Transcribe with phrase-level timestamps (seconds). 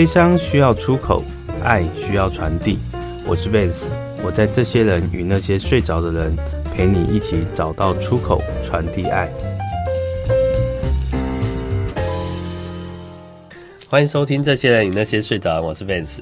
[0.00, 1.22] 悲伤需要出口，
[1.62, 2.78] 爱需要传递。
[3.26, 3.84] 我是 Vance，
[4.24, 6.34] 我在这些人与那些睡着的人，
[6.74, 9.28] 陪你一起找到出口，传递爱。
[13.90, 16.20] 欢迎收听《这些人与那些睡着》，我是 Vance。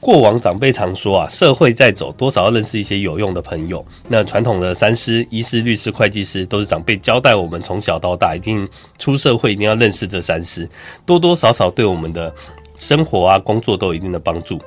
[0.00, 3.86] 过往长辈常说啊，社会在走，多少要认识一些有用的朋友。
[4.08, 10.68] 那传统的三师、医师、律师、会计师，都是长辈交代我们从小到大，一定出社会一定要认识这三师，
[11.06, 12.34] 多多少少对我们的
[12.82, 14.60] 生活啊、工作都有一定的帮助。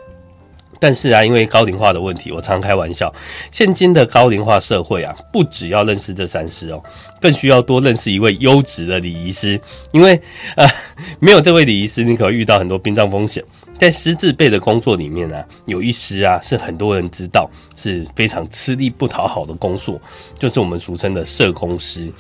[0.78, 3.12] 但是啊，因为高龄化的问题，我常开玩笑，
[3.50, 6.84] 现今的高龄化社会啊，不只要认识这三师哦，
[7.22, 9.60] 更需要多认识一位优质的礼仪师。
[9.94, 10.20] 因为
[10.56, 10.68] 呃，
[11.20, 13.44] 没有这位礼仪师，你可能遇到很多殡葬风险。
[13.78, 20.00] 在师字辈的工作里面呢、啊，有一师啊，是很多人知道是非常吃力不讨好的工作，
[20.38, 22.12] 就是我们俗称的社工师。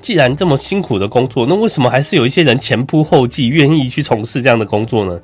[0.00, 5.20] 既然这么辛苦的工作，那为什么还是有一些人前仆后继，愿意去从事这样的工作呢？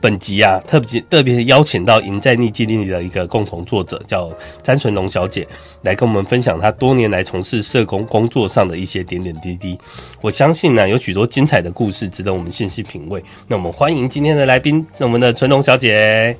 [0.00, 4.30] 本集啊，特别特别邀请到《赢在逆境里》的一个共同作者，叫
[4.62, 5.46] 詹纯龙小姐，
[5.82, 9.78] 来跟我们分享她多年来从事社工工作上的一些点点滴滴。
[10.20, 13.22] 我相信呢、啊，有许多精彩的故事值得我们细细品味。
[13.46, 16.36] 那我们欢迎今天的来宾，是我们的纯龙小姐。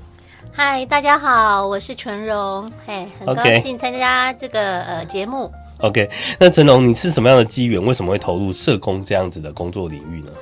[0.53, 5.51] 嗨，大家好，我是纯龙，嘿，很高兴参加这个呃节目。
[5.79, 7.83] OK，那纯龙，你是什么样的机缘？
[7.83, 10.33] 为什么会投入社工这样子的工作领域呢？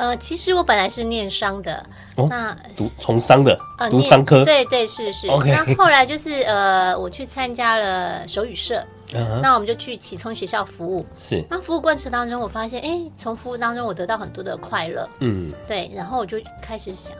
[0.00, 1.84] 呃，其实我本来是念商的，
[2.16, 5.26] 哦、那读从商的，呃，读商科，对对是是。
[5.26, 9.40] 那后来就是呃，我去参加了手语社，uh.
[9.42, 11.04] 那我们就去启聪学校服务。
[11.18, 11.44] 是。
[11.50, 15.06] 那服务过程当中，我发现，哎，从服务当中我得到很多的快乐。
[15.18, 15.52] 嗯。
[15.68, 17.14] 对，然后我就开始想，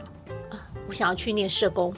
[0.48, 0.56] 啊，
[0.88, 1.92] 我想要去念社工。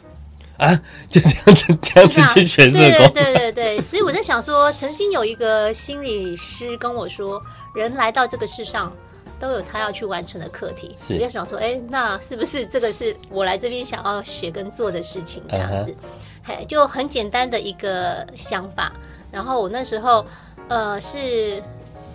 [0.57, 0.77] 啊，
[1.09, 3.09] 就这样子，这样子去学社工。
[3.13, 7.41] 对对对对，所以我在想说，曾经有一个心理师跟我说，
[7.77, 8.93] 人来到这个世上。
[9.43, 15.43] 都有他要去完成的课题，我就想说，哎、欸，那是不是这个是我来这边想要学跟做的事情？
[15.51, 15.93] 这样子，
[16.45, 18.93] 嘿、uh -huh.，就很简单的一个想法。
[19.33, 20.25] 然后我那时候，
[20.69, 21.61] 呃，是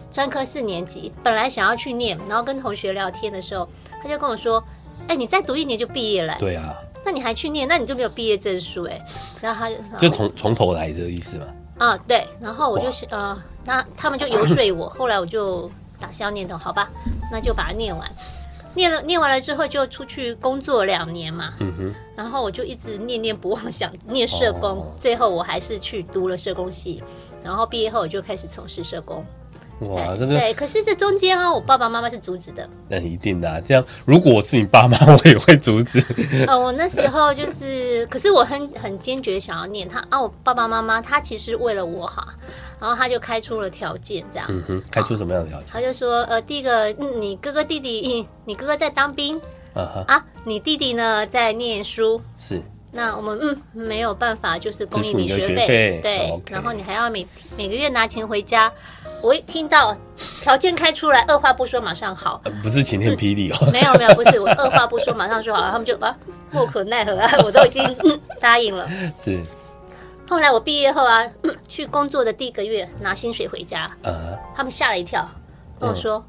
[0.09, 3.67] 专科四年级，本来想要去念，然后跟同学聊天的时候，
[4.01, 4.63] 他就跟我说，
[5.01, 6.33] 哎、欸，你再读一年就毕业了。
[6.39, 6.73] 对啊，
[7.03, 9.05] 那你还去念，那你就没有毕业证书哎。
[9.41, 11.45] 然后他就就从从头来这个意思吗。
[11.79, 12.25] 啊，对。
[12.39, 15.69] 然后我就呃，那他们就游说我，后来我就。
[15.99, 16.89] 打消念头，好吧，
[17.31, 18.09] 那就把它念完。
[18.73, 21.53] 念了，念完了之后就出去工作两年嘛。
[21.59, 21.95] 嗯哼。
[22.15, 24.69] 然后我就一直念念不忘，想念社工。
[24.69, 24.93] 哦。
[24.99, 27.01] 最后我还是去读了社工系，
[27.43, 29.25] 然后毕业后我就开始从事社工。
[29.79, 32.67] 哇，这个对，可是这中间啊，我爸爸妈妈是阻止的。
[32.89, 36.03] 那一定的、啊，这样如果我是你爸妈，我也会阻止。
[36.47, 40.19] 呃， 我那时候就是，可是我很很坚决想要念他啊。
[40.19, 42.27] 我爸爸妈妈他其实为了我好，
[42.79, 44.47] 然后他就开出了条件，这样。
[44.49, 45.67] 嗯哼，开出什么样的条件？
[45.71, 49.39] 他就说，呃，第一个，嗯、你哥哥弟弟，你哥哥在当兵，
[49.75, 52.59] 啊啊，你弟弟呢在念书，是。
[52.93, 57.27] 那我们嗯没有办法，就是供应你学费，对、然后你还要每
[57.57, 58.71] 每个月拿钱回家。
[59.21, 59.95] 我一听到
[60.41, 66.15] 条件开出来，二话不说马上好，呃、不是晴天霹雳哦、嗯，没有没有，不是我二话不说马上说好，他们就啊
[66.51, 68.87] 莫可奈何啊，我都已经、嗯、答应了。
[69.17, 69.39] 是。
[70.29, 71.23] 后来我毕业后啊，
[71.67, 75.27] 去工作的第一个月拿薪水回家，呃、他们吓了一跳，
[75.79, 76.17] 跟我说。
[76.17, 76.23] 嗯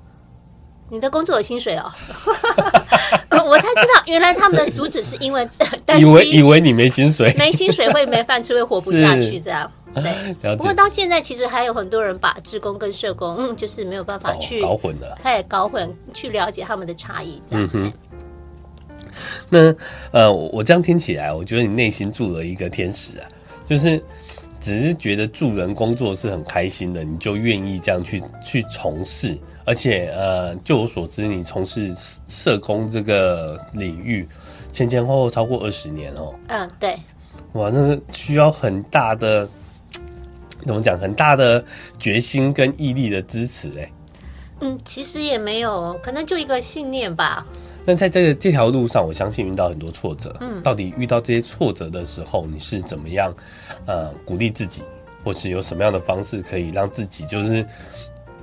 [0.91, 1.85] 你的工作有薪水哦，
[3.45, 5.47] 我才知道原来他们的阻止是因为
[5.85, 9.71] 担心，以为以为你没薪水，没薪水会没饭吃，会活不下去 这样。
[10.03, 17.65] 对， 不过到现在其实还有很多人把志工跟社工，嗯， 就是没有办法去搞混了，他也搞混，去了解他们的差异这样。
[17.65, 17.93] 嗯哼。
[19.51, 19.75] 那
[20.13, 23.27] 呃，我这样听起来，我觉得你内心住了一个天使啊，
[23.67, 24.03] 就是
[24.61, 29.37] 只是觉得助人工作是很开心的，你就愿意这样去去从事。
[29.65, 31.93] 而且，呃，就我所知，你从事
[32.27, 34.27] 社工这个领域
[34.73, 36.35] 前前后后超过二十年哦。
[36.47, 36.97] 嗯，对。
[37.53, 39.47] 哇，那个需要很大的，
[40.67, 40.99] 怎么讲？
[40.99, 41.65] 很大的
[41.99, 43.93] 决心跟毅力的支持哎。
[44.61, 47.47] 嗯，其实也没有，可能就一个信念吧。
[47.85, 50.37] 那在这个这条路上，我相信遇到很多挫折。
[50.41, 53.35] 嗯，到底遇到这些挫折的时候，你是怎么样
[53.87, 54.83] 呃鼓励自己，
[55.25, 57.65] 或是有什么样的方式可以让自己就是？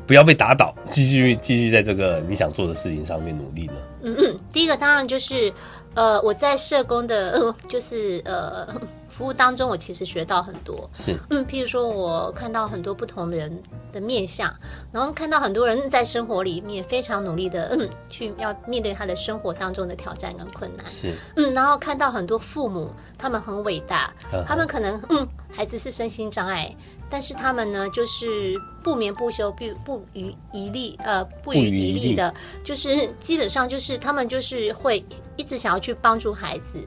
[0.08, 3.74] 不要被打倒，继续继续在这个你想做的事情上面努力呢。
[4.04, 5.52] 嗯嗯，第一个当然就是，
[5.96, 8.68] 呃，我在社工的，呃、就是呃
[9.16, 10.90] 服务当中，我其实学到很多。
[10.94, 13.62] 是，嗯，譬如说我看到很多不同人
[13.94, 14.54] 的面相，
[14.92, 20.86] 然后看到很多人在生活里面非常努力的，嗯，去要面对他的生活当中的挑战跟困难。
[20.86, 24.14] 是，嗯，然后看到很多父母，他们很伟大，
[24.46, 26.76] 他们可能，嗯，孩子是身心障碍。
[27.08, 32.34] 但是他们呢，就是不眠不休，不不遗一力，呃，不遗一力的，
[32.64, 35.06] 就是基本上就是他们就是会
[35.38, 36.80] 一直想要去帮助孩子，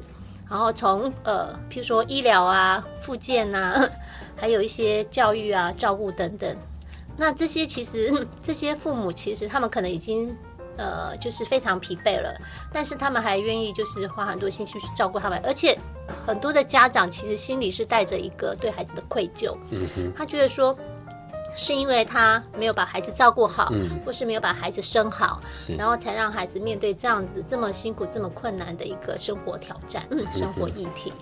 [0.48, 3.88] 然后从呃，譬如说医疗啊、复健啊，
[4.36, 6.56] 还有一些教育啊、照顾等等。
[7.16, 10.36] 那这些其实 这些父母其实他们可能已经。
[10.80, 12.32] 呃，就是非常疲惫了，
[12.72, 15.76] 但是他们还愿意就是花很多心思去照顾他们，而且
[16.24, 20.78] 很多的家长其实心里是带着一个对孩子的愧疚，嗯，他觉得说
[21.58, 25.43] 是因为他没有把孩子照顾好，嗯，或是没有把孩子生好，
[25.76, 31.12] 然后才让孩子面对这样子这么辛苦、这么困难的一个生活挑战，嗯，生活议题。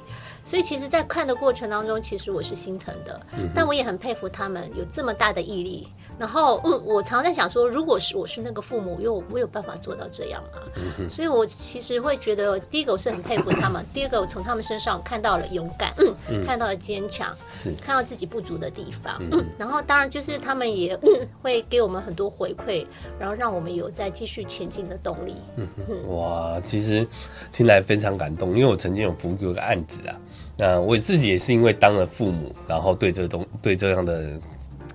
[0.45, 5.89] 所以其实，在看的过程当中，其实我是心疼的，嗯，但我也很佩服他们有这么大的毅力。
[6.19, 10.63] 然后，嗯，我常在想说，如果是我是那个父母，因为我没有办法做到这样嘛。
[10.99, 19.21] 嗯、所以我其实会觉得，第一个我是很佩服他们， 第二个我从他们身上看到了勇敢，嗯嗯、看到了坚强，是看到自己不足的地方。
[19.31, 22.87] 嗯，然后当然就是他们也、嗯、会给我们很多回馈，
[23.19, 25.35] 然后让我们有再继续前进的动力。
[25.57, 27.07] 嗯嗯，哇，其实
[27.53, 30.17] 听来非常感动，因为我曾经有服务过一个案子啊，
[30.57, 34.33] 那我自己也是因为当了父母，然后对这个东对这样的。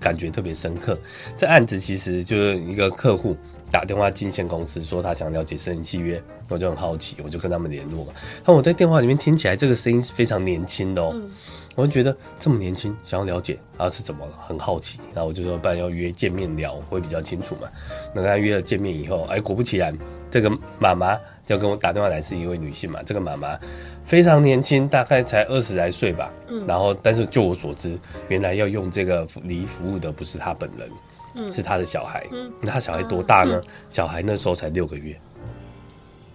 [0.02, 0.98] 感觉特别深刻。
[1.38, 3.38] 这案子其实就是一个客户
[3.72, 8.06] 打电话进线公司，说他想了解私人契约，我就很好奇，我就跟他们联络。
[8.44, 11.12] 那我在电话里面听起来，这个声音是非常年轻的哦。
[11.14, 11.32] 嗯、
[11.76, 15.00] 我就觉得这么年轻，想要了解他是怎么了，很好奇。
[15.14, 17.70] 然后我就说，不然要约见面聊，会比较清楚嘛。
[18.14, 19.98] 那跟他约了见面以后，哎，果不其然，
[20.30, 21.18] 这个妈妈
[21.48, 23.02] 要跟我打电话来是一位女性嘛。
[23.06, 23.58] 这个妈妈。
[24.04, 26.32] 非常年轻，大概才二十来岁吧。
[26.48, 30.90] 嗯，然后，但是就我所知，原来要用这个礼仪服务的不是他本人，
[31.38, 32.26] 嗯，是他的小孩。
[32.32, 33.62] 嗯，那他小孩多大呢？
[33.64, 35.18] 嗯、小孩那时候才六个月，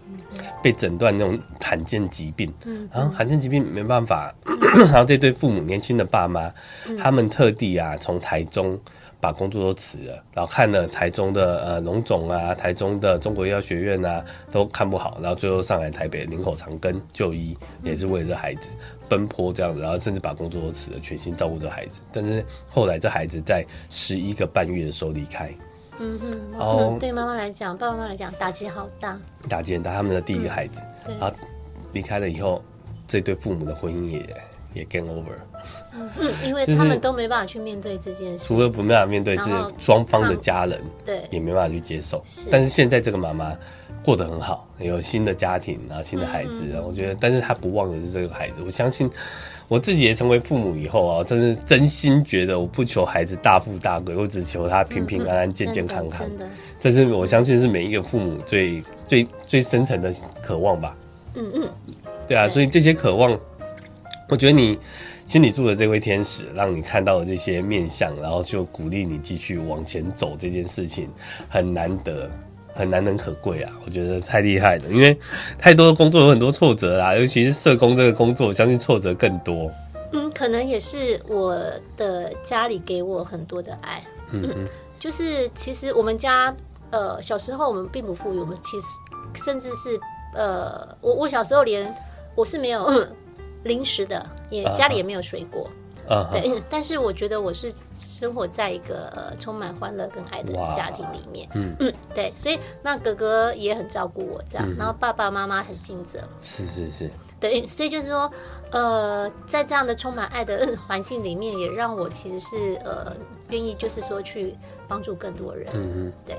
[0.08, 0.18] 嗯、
[0.62, 2.52] 被诊断那种罕见疾病。
[2.64, 4.58] 嗯，然后罕见疾病没办法，嗯、
[4.88, 6.50] 然后这对父母年轻的爸妈，
[6.88, 8.78] 嗯、他们特地啊从台中。
[9.18, 18.68] 把工作都辞了，然后看了台中的呃农总啊，台中的中国医药学院啊，都看不好，然后最后上来台北林口长庚就医，也是为了这孩子
[19.08, 22.02] 奔波这样子，然后甚至把工作都辞了，全心照顾这孩子。
[22.12, 25.52] 但是后来这孩子在十一个半月的时候离开，
[25.98, 29.18] 嗯哼，然后对妈妈来讲，爸爸妈妈来讲打击好大，
[29.48, 29.94] 打击很大。
[29.94, 31.36] 他们的第一个孩子，嗯、然后
[31.92, 32.62] 离开了以后，
[33.06, 34.36] 这对父母的婚姻也。
[34.76, 35.32] 也 game over，
[35.94, 42.22] 嗯，因为他们都没办法去面对这件事，除了不没办法面对，是双方的家人对也没办法去接受。
[42.50, 43.56] 但是现在这个妈妈
[44.04, 48.60] 过得很好，有新的家庭，然后新的孩子，我觉得，但是她不忘的是这个孩子。
[48.66, 49.10] 我相信
[49.66, 56.20] 我自己也成为父母以后啊，真是真心觉得，我不求孩子大富大贵，我只求他平平安安、健健康康。
[56.20, 56.46] 真的，
[56.78, 60.94] 这是我相信是每一个父母最最最深层的渴望吧。
[61.34, 61.68] 嗯嗯，
[62.28, 63.38] 对啊，所以这些渴望。
[64.28, 64.78] 我觉得你
[65.24, 70.36] 心里住的这位天使，让你看到了这些面相，然后就鼓励你继续往前走。
[70.38, 71.08] 这件事情
[71.48, 72.28] 很难得，
[72.74, 73.72] 很难能可贵啊！
[73.84, 75.16] 我觉得太厉害了，因为
[75.58, 79.70] 太多的工作有很多挫折啦，尤其是社工这个工作，我相信挫折更多。
[80.12, 81.56] 嗯，可能也是我
[81.96, 84.02] 的家里给我很多的爱。
[84.32, 84.68] 嗯嗯，嗯，
[84.98, 86.52] 就是其实我们家
[86.90, 88.86] 呃小时候我们并不富裕，我们其实
[89.44, 89.98] 甚至是
[90.34, 91.94] 呃我我小时候连
[92.34, 93.06] 我是没有。
[93.66, 95.68] 零食的，也家里也没有水果
[96.08, 96.30] ，uh huh.
[96.30, 96.62] 对。
[96.70, 102.32] 但是我觉得我是生活在一个呃充满欢乐跟爱的家庭里面，嗯嗯，对。
[102.34, 104.66] 所以那哥哥也很照顾我，这样。
[104.68, 107.66] 嗯、然后爸爸妈妈很尽责，是是是，对。
[107.66, 108.30] 所以就是说，
[108.70, 113.14] 呃，在这样的充满爱的环境里面，也让我其实是呃
[113.50, 114.54] 愿意，就是说去
[114.88, 116.36] 帮助更多人，嗯嗯，对。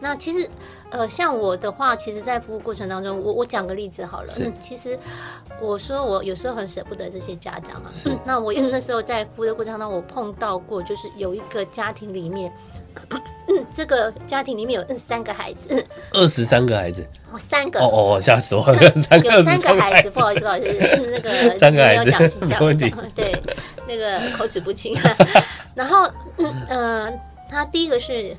[0.00, 0.48] 那其实，
[0.90, 4.28] 呃，像我的话，其实，在服务过程当中，我我讲个例子好了。
[4.58, 4.98] 其实
[5.60, 7.90] 我说我有时候很舍不得这些家长啊。
[8.24, 12.50] 那我因为那时候在服务的过程当中，我碰到过，就是有一个家庭里面，
[13.48, 15.84] 嗯、这个家庭里面有二十三个孩子。
[16.12, 17.06] 二十三个孩子。
[17.30, 17.80] 哦，三个。
[17.80, 18.82] 哦哦，吓死我了！
[18.82, 19.30] 有三个
[19.78, 22.90] 孩子，不好意思，不好意思，那个 三个孩子，没问题。
[23.14, 23.40] 对，
[23.86, 24.96] 那个口齿不清。
[25.74, 26.10] 然后，
[26.68, 27.12] 呃，
[27.50, 28.34] 他第一个是。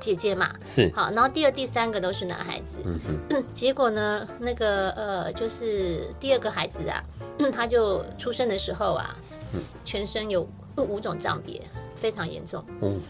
[0.00, 0.90] 姐姐嘛，是。
[0.94, 2.78] 好，然后第二、第三个都是男孩子。
[2.84, 3.00] 嗯
[3.30, 7.02] 嗯， 结果呢，那个呃，就是第二个孩子啊，
[7.38, 9.16] 嗯、 他就出生的时候啊，
[9.54, 11.60] 嗯、全身有五种障别，
[11.96, 12.64] 非常严重。
[12.80, 13.00] 嗯，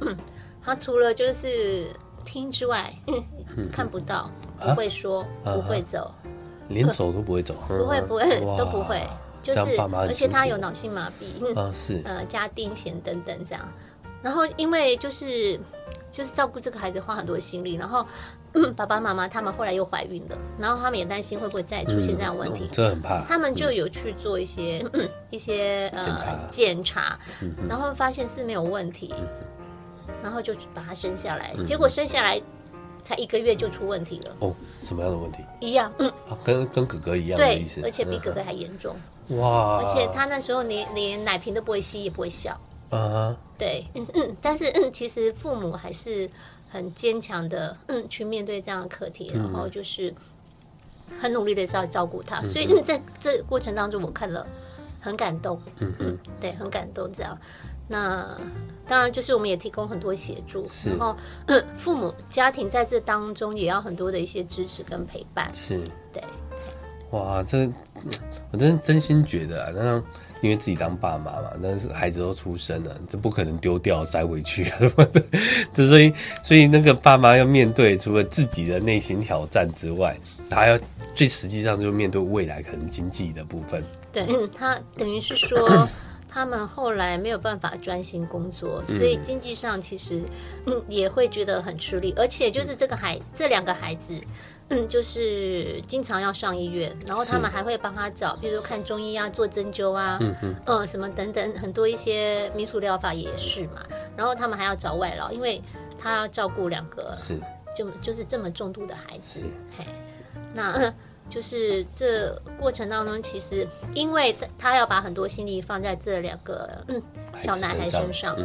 [0.00, 0.16] 嗯，
[0.64, 1.86] 他除了就是
[2.24, 2.94] 听之外，
[3.72, 6.12] 看不到，不会说，啊、不会走，
[6.68, 9.02] 连走都不会走，不会不会都不会，
[9.42, 9.58] 就是
[9.94, 12.00] 而且他有脑性麻痹，啊、是。
[12.04, 13.68] 呃加癫痫等等这样，
[14.22, 15.58] 然后因为就是。
[16.12, 18.06] 就是照顾这个孩子花很多心力，然后、
[18.52, 23.24] 嗯、爸爸妈妈他们后来又怀孕了，然后他们也担心会不会再出现这样的问题，这、很怕。
[23.24, 27.18] 他们就有去做一些、嗯、一些呃检查，
[27.68, 32.40] 然后发现是没有问题，嗯、然后就把他生下来，嗯、结果生下来
[33.02, 34.36] 才一个月就出问题了。
[34.40, 35.38] 哦，什么样的问题？
[35.60, 38.94] 一样，嗯，啊、跟跟哥哥一样的意思，对，而且比哥哥还严重。
[39.38, 39.78] 哇！
[39.78, 42.60] 而且他那时候连连奶瓶都不会吸，也不会笑。
[42.96, 46.28] 啊，对，嗯嗯，但是嗯，其实父母还是
[46.70, 50.12] 很坚强的，嗯，去面对这样的课题，然后就是
[51.18, 54.46] 很努力的照照顾他，嗯、所以嗯，在这过程当中，我看了
[55.00, 57.36] 很感动，嗯嗯，对，很感动这样。
[57.88, 58.36] 那
[58.86, 61.16] 当然就是我们也提供很多协助，然后
[61.78, 65.80] 父母家庭在这当中也要很多的一些支持跟陪伴，是。
[66.12, 66.22] 对。
[67.10, 67.70] 哇，这
[68.52, 70.02] 我真真心觉得啊，那。
[70.42, 75.22] 因为自己当爸妈嘛，但是孩子都出生了，这不可能丢掉塞回去啊 什么的，
[75.86, 80.14] 所以所以那个爸妈要面对除了自己的内心挑战之外，
[80.50, 80.78] 他要
[81.14, 83.82] 最实际上就面对未来可能经济的部分。
[84.12, 85.88] 对，嗯，他等于是说
[86.28, 90.22] 他们后来没有办法专心工作，所以经济上其实
[90.66, 94.14] 嗯也会觉得很吃力，而且就是这个孩这两个孩子。
[94.68, 103.82] 嗯，就是经常要上医院，然后他们还会帮他找，比如说看中医啊，做针灸啊，嗯嗯，呃，什么等等，很多一些民俗疗法也是嘛。
[104.16, 105.62] 然后他们还要找外劳，因为
[105.98, 107.38] 他要照顾两个，是
[107.76, 109.44] 就就是这么重度的孩子。
[109.76, 109.84] 嘿，
[110.54, 110.92] 那
[111.28, 117.02] 就是这过程当中，其实因为他要把很多心力放在这两个嗯
[117.38, 118.36] 小男孩身上。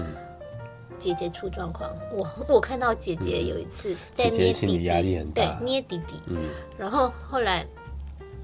[0.97, 4.89] 姐姐出状况，我我看到姐姐有一次在捏弟弟，
[5.33, 6.37] 对，捏弟弟，嗯，
[6.77, 7.65] 然后后来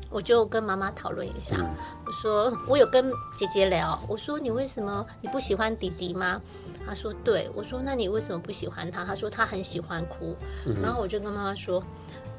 [0.10, 6.39] 我就跟妈妈讨论一下，嗯、我说我有跟姐姐聊，我说你为什么你不喜欢弟弟吗？
[6.86, 9.03] 她说对，我说那你为什么不喜欢他？
[9.05, 11.81] 她说他很喜欢哭，嗯、然后我就跟妈妈说，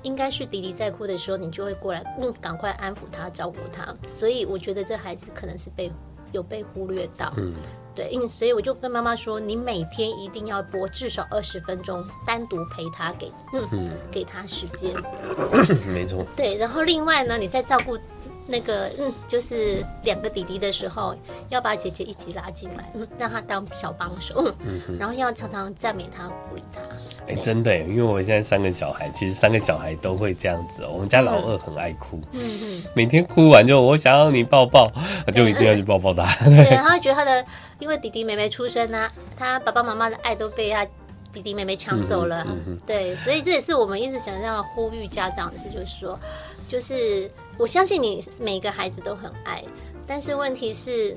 [0.02, 5.90] 应该是弟弟在哭的时候，你就会过来，嗯，赶快安抚他，照顾他，所以我觉得这孩子可能是被
[6.30, 7.54] 有被忽略到，嗯。
[7.94, 14.92] 对，嗯，所以我就跟妈妈说，你每天一定要播至少二十分钟，单独陪他给，嗯，嗯给他时间。
[15.92, 16.24] 没错。
[16.36, 17.98] 对，然后另外呢，你在照顾。
[18.46, 21.16] 那个嗯，就是两个弟弟的时候，
[21.48, 26.78] 要把姐姐一起拉进来，嗯，让他当小帮手，嗯哼，然后要常常赞美他、鼓励他。
[27.26, 30.90] 哎、欸，真的，因为我现在三个小孩，其实三个小孩都会这样子哦。
[30.92, 34.92] 我们家老二很爱哭，嗯嗯，每天哭完就我想要你抱抱，
[35.32, 36.26] 就一定要去抱抱他。
[36.44, 37.42] 对， 他会觉得他的，
[37.84, 40.84] 因为弟弟妹妹出生啊，他爸爸妈妈的爱都被他
[41.30, 46.18] 弟弟妹妹抢走了，嗯嗯、对，所以这也是我们一直想要呼吁家长的事，就是说，
[46.66, 47.30] 就是。
[47.56, 49.62] 我相信你每个孩子都很爱，
[50.08, 51.16] 但是问题是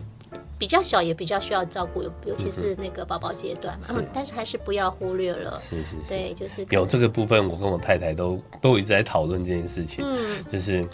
[0.55, 3.95] 比较小也比较需要照顾，尤尤其是那个宝宝阶段嘛。
[3.95, 5.57] 嗯，但是还是不要忽略了。
[5.59, 10.05] 是是是，对，就是有这个部分，我跟我太太都都一直在讨论这件事情。
[10.07, 10.87] 嗯，就是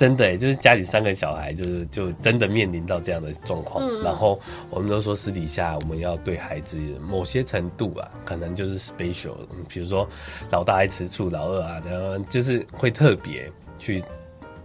[0.00, 3.86] 真的，就是家里三个小孩，就是就真的面临到这样的状况。
[3.86, 4.40] 嗯，然后
[4.70, 9.34] 我们都说私底下我们要对孩子某些程度啊，可能就是 special，
[9.68, 10.08] 比如说
[10.50, 14.02] 老大爱吃醋，老二啊，这样就是会特别去。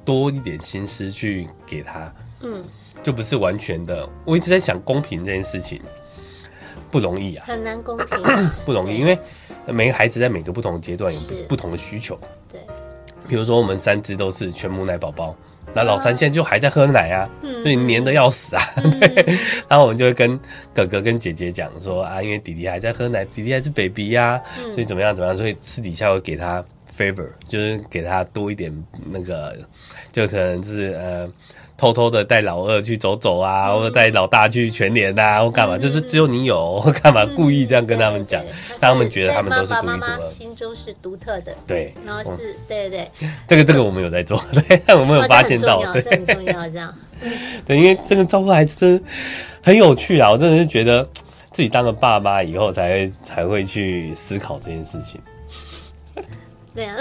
[0.05, 2.63] 多一点心思去给他，嗯，
[3.01, 4.07] 就不是完全的。
[4.23, 5.81] 我一直在想公平这件事情
[6.91, 8.07] 不容易啊，很难公平，
[8.63, 9.17] 不容易，因为
[9.65, 12.15] 每个孩子在每个不同阶段有不同的需求。
[12.47, 12.61] 对，
[13.27, 15.35] 比如说我们三只都是全母奶宝宝，
[15.73, 18.61] 那老三现在就还在喝奶啊，所以黏得要死啊。
[18.99, 20.39] 对，然后我们就会跟
[20.73, 24.41] 哥哥跟姐姐讲说啊，因为弟弟还在喝奶，弟弟还是 baby 呀，
[24.73, 26.63] 所以怎么样怎么样，所以私底下会给他
[26.97, 28.71] favor，就是给他多一点
[29.09, 29.55] 那个。
[30.11, 31.29] 就可能就是呃，
[31.77, 38.41] 偷偷的带老二去走走啊，嗯、或者带老大去全联啊，或干嘛，嗯、就是只有你有，或干嘛故意这样跟他们讲，
[38.79, 39.97] 让他们觉得他们都是独一无二。
[39.97, 43.11] 妈妈心中是独特的，对，然后是，嗯、对对，
[43.45, 46.93] 这个这个我们有在做， 对，我们有发现到，哦、这很重要，这样。
[47.67, 49.03] 对，因为这个照顾孩子真的
[49.63, 51.03] 很有趣啊，我真的是觉得
[51.51, 55.19] 自己当了爸妈以后，才会才会去思考这件事情。
[56.73, 56.95] 对啊。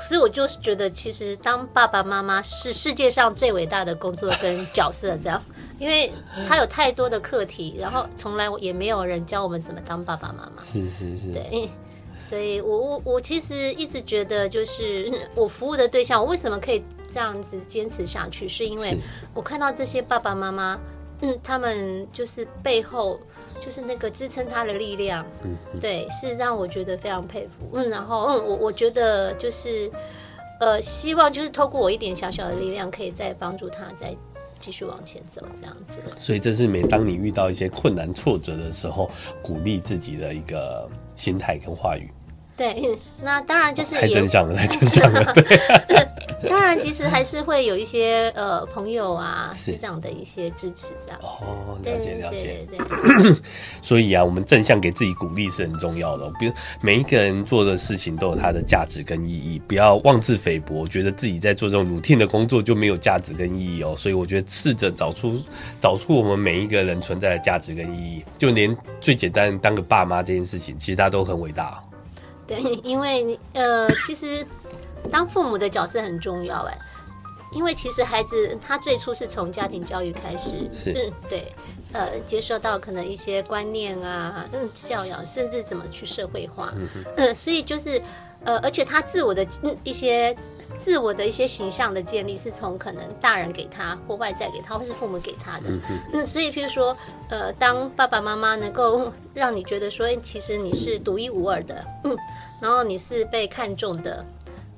[0.00, 5.40] 所以我就是觉得，其实当爸爸妈妈是世界上最伟大的工作跟角色，这样，
[5.78, 6.12] 因为
[6.48, 10.62] 他有太多的课题，然后从来也没有人教我们怎么当爸爸妈妈。
[10.62, 11.70] 是是是，对，
[12.20, 18.96] 所以我我我其实一直觉得，就是我服务的对象，我为什么可以这样子坚持下去，是因为
[19.34, 20.78] 我看到这些爸爸妈妈，
[21.22, 23.18] 嗯，他们就是背后。
[23.62, 27.68] 就是那个支撑他的力量，嗯，对，是让我觉得非常佩服。
[27.74, 29.90] 嗯，然后嗯，我我觉得就是，
[30.60, 34.16] 呃，希望就是透过我一点小小的力量，可以再帮助他再
[34.58, 36.00] 继续往前走，这样子。
[36.18, 39.10] 所以这是每当你遇到一些困难挫折的时候，
[39.42, 42.10] 鼓励自己的一个心态跟话语。
[42.60, 45.24] 对，那当然就是太正向了，太正向了。
[45.88, 46.06] 对，
[46.46, 52.66] 当然其实还是会有一些呃朋友啊，是这样的一些支持，这样哦，了解了解。
[52.70, 53.40] 对，对，对，对，
[53.80, 56.30] 所以啊，我们正向给自己鼓励是很重要的。
[56.38, 56.52] 比如
[56.82, 63.94] 每一个人做的事情都有它的价值跟意义，不要妄自菲薄，觉得自己在做这种 routine 的工作就没有价值跟意义哦。
[63.96, 65.42] 所以我觉得试着找出
[65.80, 71.82] 找出我们每一个人存在的价值跟意义，就连最简单当个爸妈这件事情，其实大家都很伟大。
[72.50, 74.44] 对， 因为你呃，其实
[75.10, 76.78] 当父母的角色很重要哎，
[77.52, 81.54] 因为其实孩子他最初是从家庭教育开始，是，嗯，对，
[81.92, 88.02] 呃，接受到可能一些观念啊，嗯，教养，甚至怎么去社会化，嗯，嗯，所以就是。
[88.44, 89.46] 呃，而且他自我的
[89.84, 90.34] 一些
[90.74, 95.70] 自我的一些形象的建立，是从可能大人给他，或外在给他，或是父母给他的。
[95.70, 95.80] 嗯，
[96.14, 96.96] 嗯，所以譬如说，
[97.28, 102.16] 呃，当爸爸妈妈能够 让你觉得说，其实你是独一无二的，嗯，
[102.60, 104.24] 然后你是被看重的，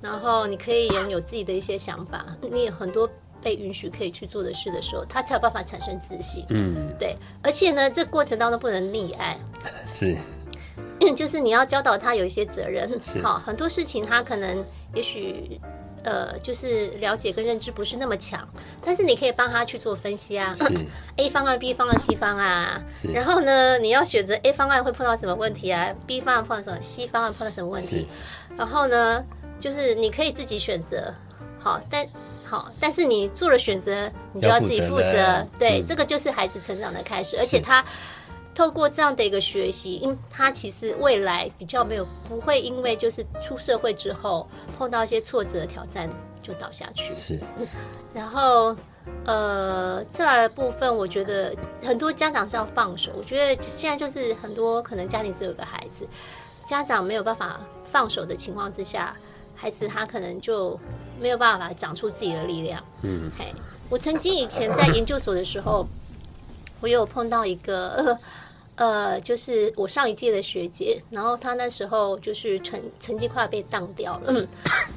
[0.00, 3.09] 然后你可以拥有自己的一些想法，你有很多
[3.40, 6.45] 被允许可以去做的事的时候，他才有办法产生自信。
[6.49, 7.16] 嗯，对。
[7.42, 9.38] 而且呢，这过程当中不能溺爱。
[9.88, 10.16] 是。
[11.17, 12.91] 就是你要教导他有一些责任，
[13.23, 14.64] 好，很多事情他可能
[14.95, 15.61] 也许
[16.05, 18.49] 呃，就是了解跟认知不是那么强，
[18.85, 20.57] 但是你可以帮他去做分析啊
[21.17, 28.09] ，A 方案、B 方案、C 方案啊，然后呢，你要选择 A 方案会碰到什么问题啊，B 方案碰到什么，C 方案碰到什么问题，
[28.57, 29.23] 然后呢，
[29.61, 31.14] 就是你可以自己选择，
[31.61, 32.07] 好，但
[32.45, 37.85] 好，但是你做了选择，你就要自己负责，责对、嗯，这个就是孩子成长的开始，而且他。
[38.54, 46.09] 透过这样的一个学习，因他其实未来比较没有不会因为就是出社会之后碰到一些挫折挑战
[46.40, 47.11] 就倒下去。
[47.14, 47.40] 是，
[48.12, 48.76] 然后
[49.25, 53.11] 呃，自来的部分，我觉得很多家长是要放手。
[53.16, 56.06] 我觉得现在就是很多可能家庭只有一个孩子，
[56.66, 57.59] 家长没有办法
[57.90, 59.16] 放手的情况之下，
[59.56, 60.78] 孩子他可能就
[61.18, 62.85] 没有办法长出自己的力量。
[63.00, 63.46] 嗯，嘿，
[63.88, 65.87] 我曾经以前在研究所的时候。
[66.81, 68.18] 我有碰到一个，呃，
[69.20, 74.48] 就是我上一届的学姐，然后她那时候就是成成绩快要被当掉了，嗯，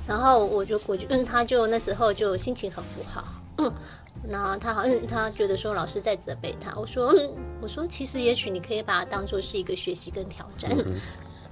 [0.07, 3.25] 然后我就我就嗯，她就那时候就心情很不好，
[3.57, 3.71] 嗯，
[4.27, 7.29] 然后她好像她觉得说老师在责备她，我说嗯，
[7.61, 10.99] 我说其实也许你可以把它当做是一个学习跟挑战，嗯，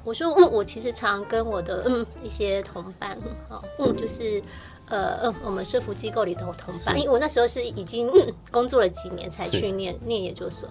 [0.04, 3.18] 我说嗯，我其实常跟我的嗯一些同伴，
[3.50, 4.42] 好，嗯，就是。
[4.90, 8.12] 呃嗯，我们社福机构里头同伴，因为我那时候是已经
[8.52, 10.70] 工作了几年才去念念研究所。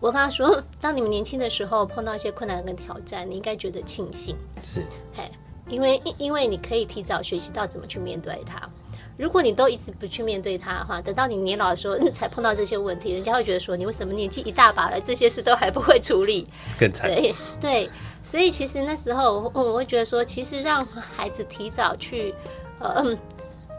[0.00, 4.82] 我跟他说，当你们年轻的时候碰到一些困难跟挑战，你应该觉得庆幸，是，
[5.14, 5.30] 嘿，
[5.68, 8.68] 因为因为你可以提早学习到怎么去面对它。
[9.16, 16.46] 如果你都一直不去面对它的话，等到你年老的时候才碰到这些问题，人家会觉得说你为什么年纪一大把了，这些事都还不会处理，
[16.78, 17.10] 更惨。
[17.10, 17.90] 对对，
[18.22, 22.34] 所以其实那时候我我会觉得说，其实让孩子提早去
[22.78, 23.18] 呃嗯。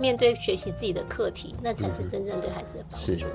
[0.02, 3.06] 面对学习自己的课题，那才是真正对孩子的帮助。
[3.06, 3.26] 是，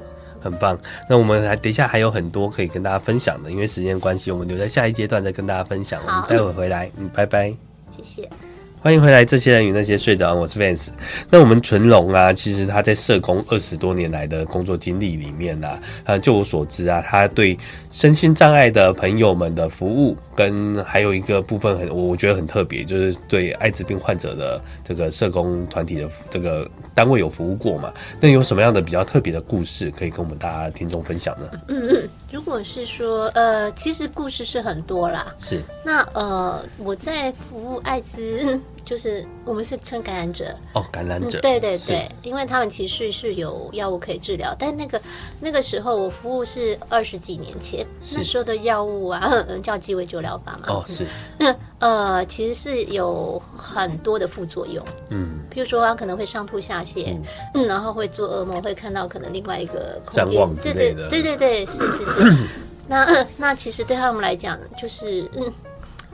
[0.44, 0.78] 很棒。
[1.08, 6.00] 那我们还等一下还有很多可以跟大家分享的，因为时间关系，我们留在下一阶段再跟大家分享。
[6.06, 7.52] 我们待会回来，嗯，拜拜。
[7.90, 8.53] 谢谢。
[8.84, 10.88] 欢迎回来，这些人与那些睡着，我是 Vance。
[11.30, 17.56] 那我们纯龙啊，其实他在社工二十多年来的工作经历里面呢、啊，呃，就我所知啊，他对
[17.90, 27.90] 身心障碍的朋友们的服务，跟还有一个部分很，我觉得很特别，就是对艾滋病患者的这个社工团体的这个单位有服务过嘛？
[28.20, 31.48] 那有什么样的比较特别的故事可以跟我们大家听众分享呢？
[31.68, 35.34] 嗯嗯，如果是说，呃，其实故事是很多啦。
[35.38, 35.62] 是。
[35.82, 38.60] 那呃，我在服务艾滋。
[38.84, 40.54] 就是我们是称感染者。
[40.74, 45.00] 哦，感染者，嗯、对对对，因为他们其实是有药物可以治疗，但那个
[45.40, 51.06] 那个时候我服务是二十几年前，那时候的药物啊，叫鸡尾酒疗法嘛，哦是，
[51.38, 57.16] 那呃其实是有很多的副作用，嗯，譬如说他可能会上吐下泻，
[57.54, 62.36] 嗯，然后会做噩梦，会看到可能另外一个空间，对对对对对，是是是，
[62.86, 65.52] 那那其实对他们来讲就是嗯。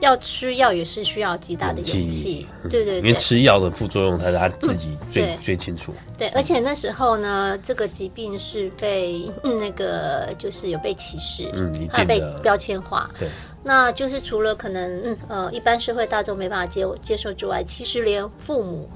[0.01, 5.93] 要吃药也是需要极大的勇气，对对对，因为吃药的副作用，他是他自己最最清楚。
[6.17, 13.09] 对，而且那时候呢，这个疾病是被那个就是有被歧视，嗯，它被标签化。
[13.17, 13.29] 对，
[13.63, 18.89] 那就是除了可能呃一般社会大众没办法接接受之外，其实连父母。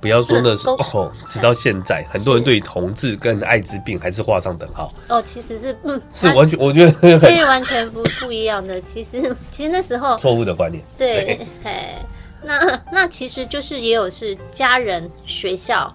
[0.00, 4.92] 不要说那 时候，直到现在，很多人对同志跟艾滋病还是画上等号。
[5.08, 8.80] 哦，其实是嗯，是完全，我觉得 可以完全不不一样的。
[8.80, 10.82] 其实，其实那时候错误的观念。
[10.98, 11.94] 对，哎，
[12.42, 15.92] 那那其实就是也有是家人、学校，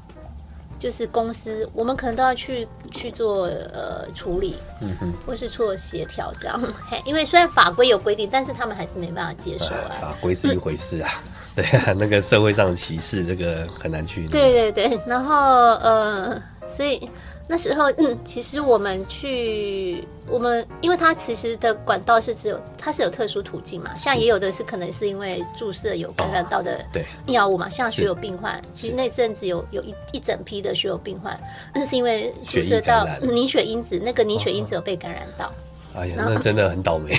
[0.79, 6.59] 就是公司，我们可能都要去去做呃处理，嗯哼，或是做协调这样。
[6.89, 9.95] 嘿，因为虽然法规有规定，但是他们还是没办法接受啊。
[9.99, 11.09] 法规是一回事啊，
[11.55, 14.27] 对啊，那个社会上的歧视这个很难去。
[14.27, 17.09] 对对对，然后呃，所以。
[17.47, 26.79] 那时候，嗯，其实我们去，我们因为它其实的管道是只有，它是有特殊途径嘛，像也有的是可能是因为注射有感染到的
[27.25, 31.37] 药物嘛，像血友病患，其实那阵子有有一一整批的血友病患，
[31.75, 35.51] 那 是因为注射到凝血因子，那个凝血因子有被感染到，
[35.93, 37.13] 哎呀，那真的很倒霉，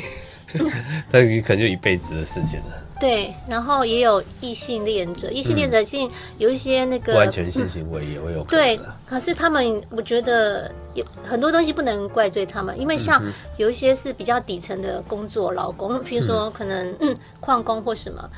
[1.12, 2.82] 那你可能就一辈子的事情了。
[3.02, 8.44] 对，然后也有异性恋者，异性恋者性有一些那个、嗯、不安全性行为也会有。
[8.44, 10.70] 对，可是他们，我觉得。
[10.94, 13.22] 有很多东西不能怪罪他们，因为像
[13.56, 18.28] 有一些是比较底层的工作劳工，譬如说可能嗯矿工或什么，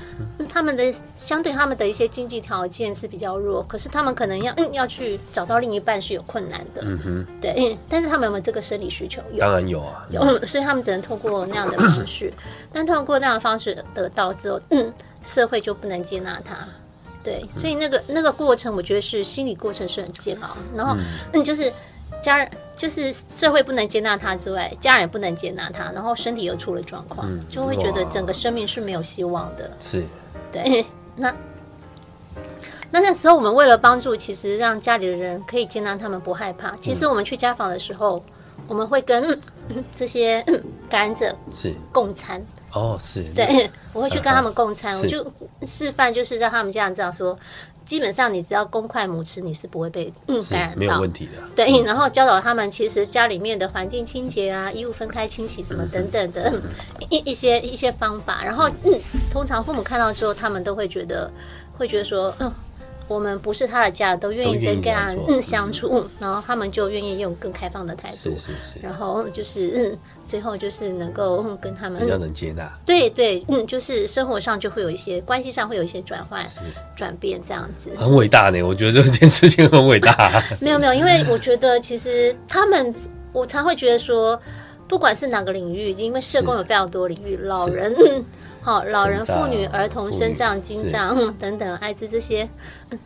[0.48, 9.20] 他们的相对他们的一些经济条件是比较弱，可是他们可能要嗯要去找到另一半是有困难的，嗯哼，对，但是他们有没有这个生理需求？
[9.33, 12.33] 有，当然有啊，有，所以他们只能透过那样的方式，
[12.72, 16.56] 但透过那样的方式得到之后，嗯，社会就不能接纳他，
[17.22, 20.96] 对，所以那个那个过程，我觉得是心理过程是很煎熬，然后
[21.32, 21.72] 嗯就是。
[22.22, 29.70] 家人就是社会不能接纳他之外，家人也不能接纳他，然后身体又出了状况，嗯，就会觉得整个生命是没有希望的。
[29.78, 30.02] 是，
[30.50, 30.86] 对。
[31.16, 31.34] 那
[32.90, 36.74] 那那时候我们为了帮助，其实让家里的人可以接纳他们，不害怕。
[36.76, 39.38] 其实我们去家访的时候，嗯、我们会跟
[39.94, 40.42] 这些
[40.88, 42.42] 感染者是共餐。
[42.74, 43.22] 哦，是。
[43.34, 45.24] 对， 我会去跟他们共餐，我就
[45.66, 47.38] 示范，就是让他们这样这样说。
[47.84, 50.12] 基本上，你只要公筷母吃，你是不会被
[50.50, 51.32] 感染到，没有问题的。
[51.54, 56.52] 对，然后教导他们，其实家里面的环境清洁啊，衣物分开清洗什么等等的
[57.10, 58.42] 一一些一些方法。
[58.42, 58.98] 然后，嗯，
[59.30, 61.30] 通常父母看到之后，他们都会觉得，
[61.76, 62.50] 会觉得说，嗯。
[63.14, 69.98] 我们不是他的家，都愿意跟这样嗯相处，嗯，然后他们就愿意用更开放的态度，是是是，然后就是嗯，
[70.29, 76.44] 最后就是能够嗯跟他们比较能接纳，对对，嗯，就是生活上就会有一些关系上会有一些转换
[76.96, 80.42] 转变这样子，很伟大呢，我觉得这件事情很伟大。
[80.61, 82.92] 没有没有，因为我觉得其实他们，
[83.33, 84.38] 我常会觉得说，
[84.88, 87.94] 不管是哪个领域，因为社工有非常多领域，老人。
[88.64, 92.48] 好，老人、妇女、儿童、身障、精障等等，艾滋这些，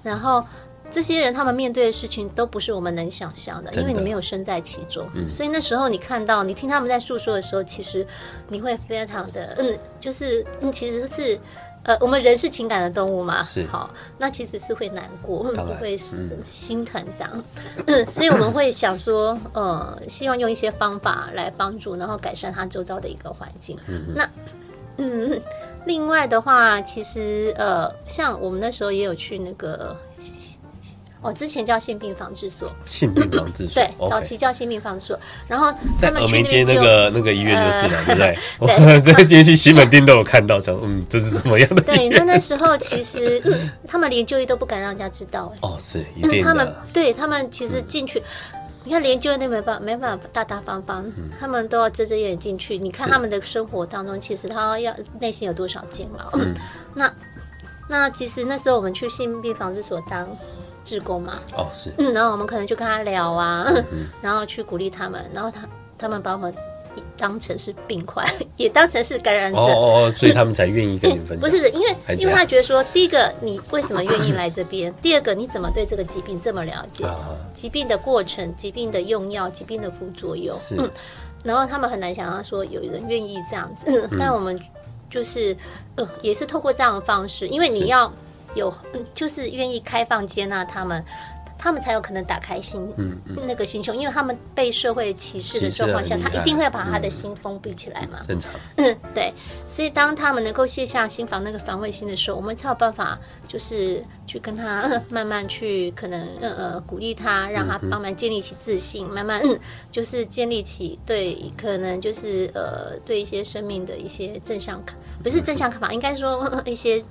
[0.05, 0.43] 然后
[0.89, 5.05] 这些人他们面对的事情都不是我们能想象的，因为你没有身在其中。
[5.15, 8.07] 嗯，所以那时候你看到、你听他们在诉说的时候，其实
[8.47, 11.37] 你会非常的，嗯，就是嗯，其实是
[11.83, 15.43] 呃，我们人是情感的动物嘛，是好，那其实是会难过，
[15.81, 17.45] 会心疼这样。
[17.87, 23.77] 嗯，所以我们会想说，呃，希望用一些方法来帮助，然后改善他周遭的一个环境。
[23.89, 24.25] 嗯，那。
[24.99, 25.41] 嗯，
[25.87, 29.97] 另外的话，其实呃，像我们那时候也有去那个，
[31.21, 39.03] 哦，之前叫性病防治所，性病防治所， 对，早期叫性病防治所，然后他们去那那个那个医院就是了，对不对？
[39.03, 41.83] 对，这 去西门町都有看到，说嗯，这是什么样的？
[41.83, 43.43] 对，那那时候其实
[43.87, 48.23] 他们连就医都不敢让人家知道，哎，哦，是，因为他们对他们其实进去。
[48.89, 52.79] 你看，连就业都没办，没办法大大方方，嗯、他们都要遮遮掩掩进去。
[52.79, 56.31] 你看他们的生活当中，其实他要内心有多少煎熬？
[56.33, 56.55] 嗯，
[56.95, 57.13] 那
[57.87, 60.27] 那其实那时候我们去性病防治所当
[60.87, 66.55] 志工嘛，哦是，嗯，然后我们可能就跟他聊啊，嗯、然后去鼓励他们，然后他他们把我们。
[67.17, 71.41] 当成是病患， 也当成是感染者哦哦，所以他们才愿意跟你分享。
[71.41, 74.93] 不是因为因为他觉得说，第一个你为什么愿意来这边？
[75.01, 77.05] 第二个你怎么对这个疾病这么了解？
[77.55, 80.57] 疾病的过程、疾病的用药、疾病的副作用。
[80.57, 80.77] 是。
[81.45, 84.59] 然后他们很难想象说有人愿意这样子，但我们
[85.09, 85.57] 就是
[85.95, 88.13] 呃，也是透过这样的方式，因为你要
[88.55, 88.75] 有，
[89.15, 91.03] 就是愿意开放接纳他们。
[91.59, 98.21] 他们才有可能打开心，嗯嗯、那个心胸，因为他们被社会歧视的状况下，他一定会把他的心封闭起来嘛。
[98.27, 98.53] 正常。
[98.77, 99.33] 嗯， 对。
[99.67, 103.19] 所以当他们能够卸下心房那个防卫心的时候，我们才有办法，
[103.49, 109.43] 就是去跟他 慢慢去，可能呃呃鼓励他，让他慢慢建立起自信，嗯、慢慢
[109.91, 117.05] 就是建立起对可能就是呃对一些生命的一些正向看，不是正向看法，应该说一些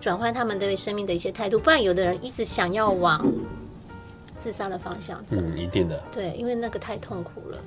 [0.00, 3.26] 转换他们对生命的一些态度，不然有的人一直想要往。
[4.38, 7.58] 自杀的方向，嗯，一定的，对，因为那个太痛苦了。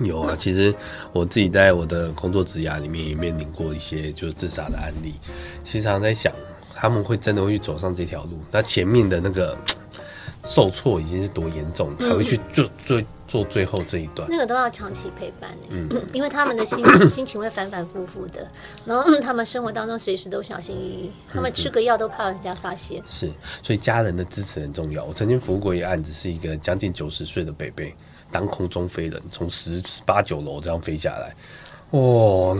[0.00, 0.74] 有啊，其实
[1.12, 5.14] 我自己在我的工作职涯里面也面临过一些就是自杀的案例。
[5.62, 6.30] 其实常常在想，
[6.74, 8.38] 他们会真的会去走上这条路？
[8.50, 9.56] 那前面的那个
[10.42, 18.46] 受挫已经是多严重，才会去做做做最后这一段，那个都要长期陪伴，嗯， 因为他们的心 心情会反反复复的，
[18.84, 23.30] 然后、嗯、他们生活当中随时都小心翼翼，他们吃个药都怕人家发现，是，
[23.62, 25.04] 所以家人的支持很重要。
[25.04, 27.94] 我曾经服务过一个案子，是一个将近九十岁的北北
[28.30, 31.34] 当空中飞人，从十八九楼这样飞下来，
[31.90, 32.58] 哇、哦，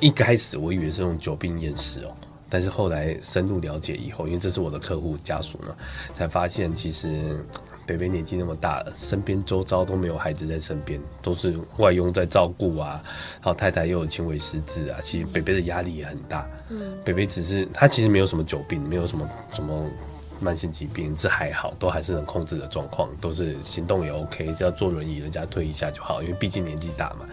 [0.00, 2.12] 一开始我以为是那种久病厌世哦，
[2.48, 5.74] 但是后来深入了解以后，因为这是我的客户家属嘛，
[6.14, 7.44] 才发现其实。
[7.90, 13.02] 北北年纪那么大了，身边周遭都没有孩子在身边，都是外佣在照顾啊。
[13.42, 16.46] 然后太太又有轻微失智啊，其实北北的压力也很大。
[16.68, 19.90] 嗯，北北只是他其实没有什么久病，没有什么什么
[20.38, 27.26] 慢性疾病，这还好，都还是能控制的状况，都是行动也 OK，只要坐轮椅人家推一下就好，因为毕竟年纪大嘛。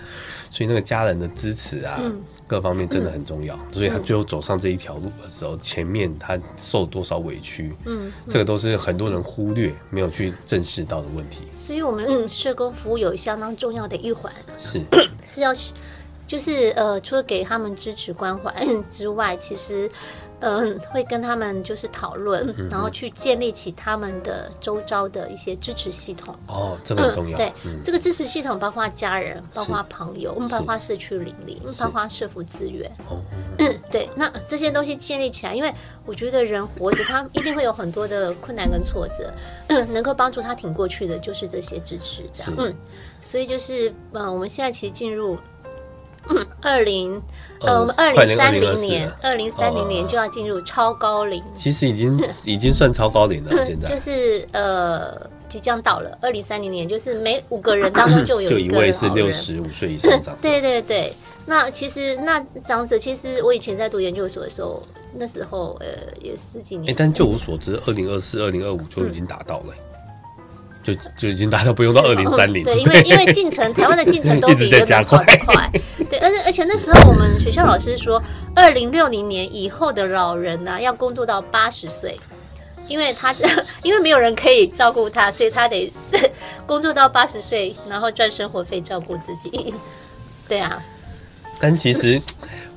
[0.50, 2.00] 所以那个家人的支持啊。
[2.02, 11.44] 嗯各方面真的很重要，嗯、所以他最后走上这一条路的时候，嗯、前面他受多少委屈，嗯，嗯，这个都是很多人忽略、没有去正视到的问题。
[11.52, 14.82] 所以，我们嗯，社工服务有相当重要的一环，是
[15.24, 15.52] 是要
[16.26, 19.92] 就是呃，除了给他们支持关怀之外，其实。
[20.40, 26.36] 嗯，会跟他们就是讨论，然后去建立起他们的周遭的一些支持系统。
[26.48, 27.36] 哦，这个很重要。
[27.36, 32.92] 嗯、对，嗯、这个支持系统包括家人，包括朋友，包括社区邻里，包括社福资源。
[33.10, 33.20] 哦，
[33.90, 35.74] 对，那这些东西建立起来，因为
[36.06, 39.34] 我觉得人活着，他一定会有很多的困难跟挫折，
[39.86, 42.24] 能够帮助他挺过去的，就是这些支持。
[42.32, 42.76] 这样，嗯，
[43.20, 45.38] 所以就是，嗯，我们现在其实进入。
[46.62, 47.22] 二零，
[47.62, 53.66] 呃，我们二零三零年，二零三零年就要进入超高龄，其实已经已经算超高龄了。
[53.66, 55.16] 现在就是呃，
[55.48, 60.40] 即将到了二零三零年，就是每五个人当中就有一个 人是六十五岁以上长者。
[60.42, 61.14] 对对对，
[61.46, 64.82] 那其实那长者，其实我以前在读研究所的时候，
[65.14, 65.88] 那时候呃
[66.22, 66.92] 也十几年。
[66.92, 69.74] 哎，但就我所知，二零二四、二零二五就已经达到了。
[70.88, 75.70] 就就已经达到不用到二零三零，对，因为因为进程台湾的进程 都比日本跑得快，
[76.10, 78.24] 对，而且而且那时候我们学校老师说，
[78.56, 82.18] 二零六零年以后的老人呢、啊、要工作到八十岁，
[82.88, 83.36] 因为他
[83.84, 85.92] 因为没有人可以照顾他，所以他得
[86.66, 89.74] 工作到八十岁，然后赚生活费照顾自己，
[90.48, 90.82] 对啊。
[91.60, 92.22] 但其实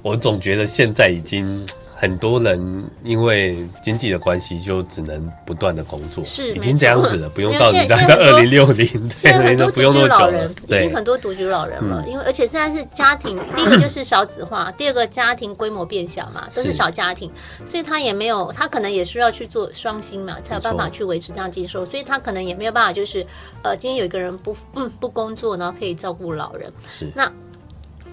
[0.02, 1.64] 我总觉得现在已经。
[2.00, 12.02] 很多人因为经济的关系，就只能不断的工作，是已经这样子了，不用到你到二零六零，现在很多独居老人，对已经很多独居老人了。
[12.08, 17.30] 因为而且现在是家庭， 第一个就是少子化，第二个家庭规模变小嘛，都是小家庭，
[17.66, 23.26] 所以他也没有，他可能也需要去做双薪嘛，才有办法去维持这样经济收，所以他可能也没有办法，就是
[23.62, 26.72] 呃，今天有一个人不嗯不工作，然后可以照顾老人。
[26.88, 27.30] 是那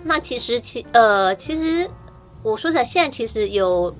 [0.03, 1.89] 那其实其呃其实。
[2.47, 3.93] 我说实在，现在其实有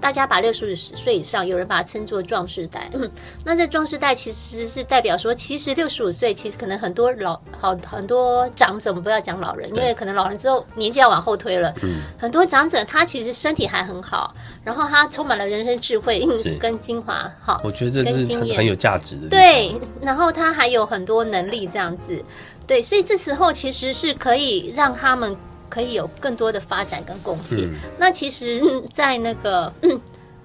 [0.00, 2.90] 大家把六十五岁以上，有人把它称作壮士代。
[2.92, 3.08] 嗯，
[3.44, 11.72] 那这壮士代其实是代表说，其实六十五岁，其实可能很多老好很多长者，我们不要讲老人，因为可能老人之后年纪要往后推了。
[11.84, 14.34] 嗯，很多长者他其实身体还很好，
[14.64, 16.26] 然后他充满了人生智慧
[16.58, 17.30] 跟精华。
[17.40, 19.28] 好，我觉得这是很有价值的。
[19.28, 22.20] 对，然后他还有很多能力这样子。
[22.66, 25.36] 对，所以这时候其实是可以让他们。
[25.72, 27.64] 可以有更多的发展跟贡献。
[27.64, 28.60] 嗯、那其实，
[28.92, 29.72] 在那个。
[29.80, 29.98] 嗯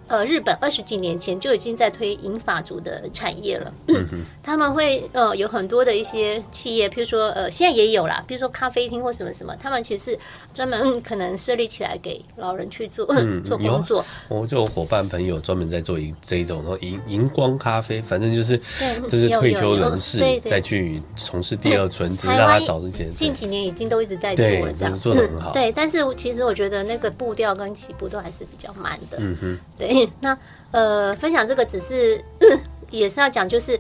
[0.08, 3.74] 呃，日本二十几年前就已经在推银发族的产业了。
[3.88, 10.20] 嗯嗯，他们会呃有很多的一些企业，譬如说呃现在也有啦，比如说咖啡厅或什么什么，他们其实是
[10.54, 14.04] 专门、嗯、可能设立起来给老人去做、嗯、做工作。
[14.30, 23.10] 我就有伙伴朋友专门在做一这一种，然后荧荧光咖啡，反正就是对就是退休人士再去从事第二春， 职让他找这些。
[23.10, 25.52] 近几年已经都一直在做了，这样做的很好。
[25.52, 29.18] 对，但是其实我觉得那个步调跟起步都还是比较慢的。
[29.20, 29.97] 嗯哼，对。
[30.20, 30.38] 那
[30.72, 32.22] 呃，分享这个只是
[32.92, 33.80] 也是要讲，就是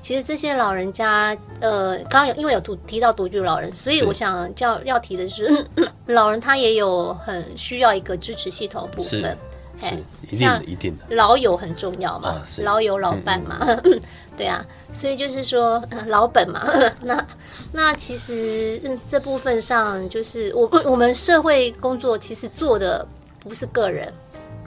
[0.00, 5.66] 其实这些老人家，呃，刚刚有因为有读提到独居老人，所以我想叫要提的是，
[6.06, 9.36] 老人他也有很需要一个支持系统部分，
[9.80, 9.86] 是
[10.30, 13.66] 一定的，一定的，老友很重要嘛，老友老伴嘛，
[14.36, 16.66] 对啊，所以就是说老本嘛，
[17.02, 17.26] 那
[17.72, 23.06] 那其实这部分上就是我我们社会工作其实做的
[23.40, 24.12] 不是个人。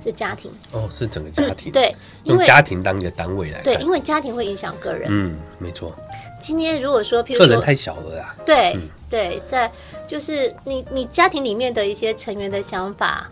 [0.04, 1.72] 是家庭哦，是整个家庭。
[1.72, 3.62] 嗯、对，用家庭当一个单位来。
[3.62, 5.08] 对，因为家庭会影响个人。
[5.12, 5.96] 嗯，没错。
[6.40, 8.36] 今天如果说，譬如说，个人太小了呀。
[8.46, 9.72] 对、嗯、对，在
[10.08, 13.30] 就是你你家庭里面的一些成员的想法，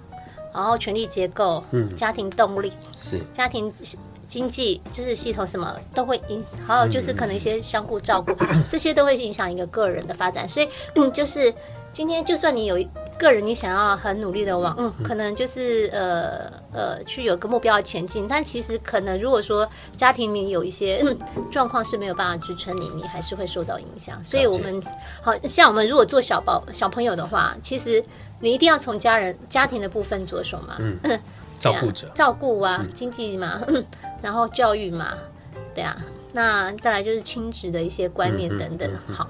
[0.53, 3.73] 然后权力结构，嗯，家庭动力是家庭
[4.27, 10.47] 经济知识系统什么都会影，还有就是可能一些相互照顾，嗯、 这些都会影响一个个人的发展。
[10.47, 11.51] 所以，嗯，就是
[11.91, 12.87] 今天就算你有一。
[13.19, 21.05] 个人你想要很努力的往，嗯，可能就是呃呃去有个目标前进，但其实可能如果说家庭里面有一些
[21.51, 24.23] 状况是没有办法支撑你，你还是会受到影响。
[24.23, 24.81] 所以我们
[25.21, 28.01] 好像我们如果做小宝小朋友的话，其实
[28.39, 31.19] 你一定要从家人家庭的部分着手嘛，嗯，
[31.59, 32.09] 照顾者。
[32.15, 33.61] 照顾啊，经济嘛，
[34.21, 35.13] 然后教育嘛，
[35.75, 35.95] 对啊。
[36.31, 39.27] 那再来就是亲子的一些观念等等，嗯嗯嗯、好。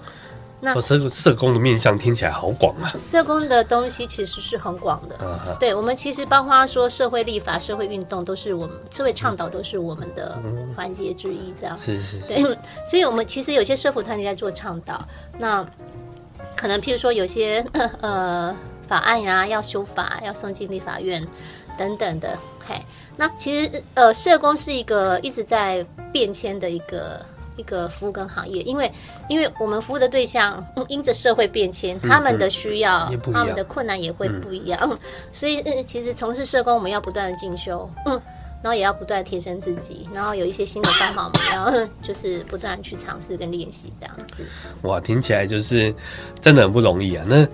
[0.61, 2.87] 那社社工的面向听起来好广啊！
[3.01, 5.15] 社工的东西其实是很广的。
[5.17, 5.57] Uh.
[5.57, 10.37] 对，我们其实包括说社会立法、社会运动，都是我们社会倡导，都是我们的
[10.75, 11.53] 环节之一。
[11.57, 12.27] 这样、嗯、是是是。
[12.27, 12.43] 对，
[12.89, 15.01] 所以我们其实有些社福团体在做倡导。
[15.37, 15.65] 那
[16.57, 17.65] 可能譬如说有些
[18.01, 18.53] 呃
[18.85, 21.25] 法案呀、啊，要修法，要送进立法院
[21.77, 22.37] 等等的。
[22.67, 22.75] 嘿，
[23.15, 27.25] 那其实呃，社工是一个一直在变迁的一个。
[27.59, 28.89] 一个服务跟行业，因为
[29.27, 34.97] 因为我们服务的对象，因着社会变迁，嗯、他们的需要、嗯、他们的困难也会不一样，嗯、
[35.31, 38.13] 所以嗯，其实从事社工，我们要不断的进修，嗯，
[38.63, 44.45] 然后也要不断提升自己，然后有一些新的方法，我们要就是不断去尝试跟练习这样子。
[44.83, 45.93] 哇，听起来就是
[46.39, 47.25] 真的很不容易啊！
[47.27, 47.45] 那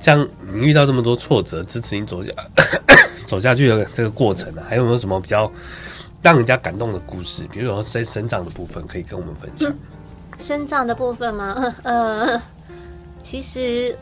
[0.00, 2.32] 这样你遇到这么多挫折，支持你走下
[3.26, 5.50] 走下去的这个过程呢、啊，还有没有什么比较？
[6.22, 9.68] 让人家感动的故事，比如说在生长的部分，可以跟我们分享。
[9.70, 9.78] 嗯、
[10.38, 11.74] 身障的部分吗？
[11.82, 12.40] 呃，
[13.20, 13.96] 其实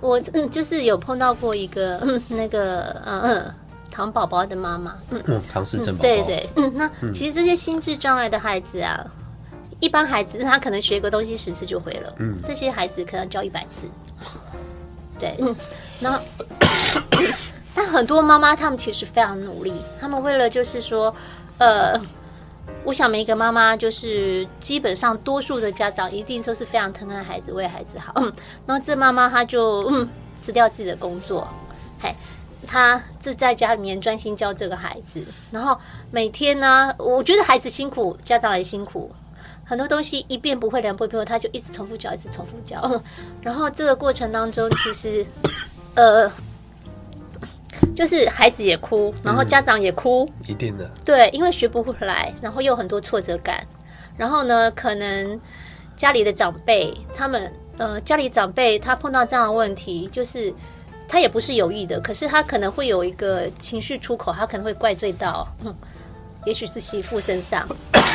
[0.00, 3.54] 我嗯，就是有碰到过一个嗯，那个嗯嗯，
[3.90, 9.04] 唐宝宝的妈妈，嗯，唐氏症宝宝，对对，嗯，那其实这些心智障碍的孩子啊，
[9.80, 13.86] 一般孩子他可能学个东西十次就会了，嗯，这些孩子可能教一百次，
[15.18, 15.54] 对，嗯，
[16.00, 16.18] 然后。
[17.74, 21.14] 但很多妈妈她们其实非常努力，她们为了就是说，
[21.58, 21.98] 呃，
[22.84, 28.12] 我想每一个妈妈就是基本上多数的家长一定都是非常疼爱孩子，为孩子好。
[28.66, 30.06] 然后这妈妈她就嗯
[30.38, 31.48] 辞掉自己的工作，
[31.98, 32.14] 嘿，
[32.66, 35.24] 她就在家里面专心教这个孩子。
[35.50, 35.78] 然后
[36.10, 39.10] 每天呢，我觉得孩子辛苦，家长也辛苦，
[39.64, 43.00] 很多东西一遍不会两遍不会，他就一直重复教，一直重复教。
[43.40, 45.26] 然后这个过程当中，其实
[45.94, 46.30] 呃。
[47.94, 50.90] 就是孩子也哭，然后家长也哭，嗯、一定的。
[51.04, 53.66] 对，因为学不回来，然后又有很多挫折感，
[54.16, 55.38] 然后呢，可能
[55.94, 60.52] 家里的长辈，他们呃，家里长辈他碰到这样的问题，就是
[61.06, 65.74] 他也不是有意的，可是他可能会有一个情绪出口，他可能会怪罪到，嗯，
[66.46, 67.68] 也许是媳妇身上，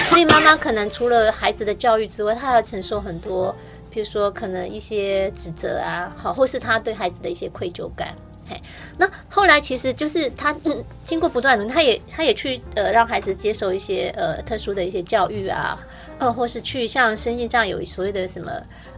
[0.10, 3.56] 所以妈妈可能除了孩子的教育之外，她还要承受很多，
[3.90, 8.16] 比如说可能一些指责啊，好，或是他对孩子的一些愧疚感。
[8.98, 15.78] 那后来其实就是他，嗯，经过不断的，他也他也去呃让孩子接受一些呃特殊的一些教育啊，
[16.20, 18.52] 呃，或是去像身心这样有所谓的什么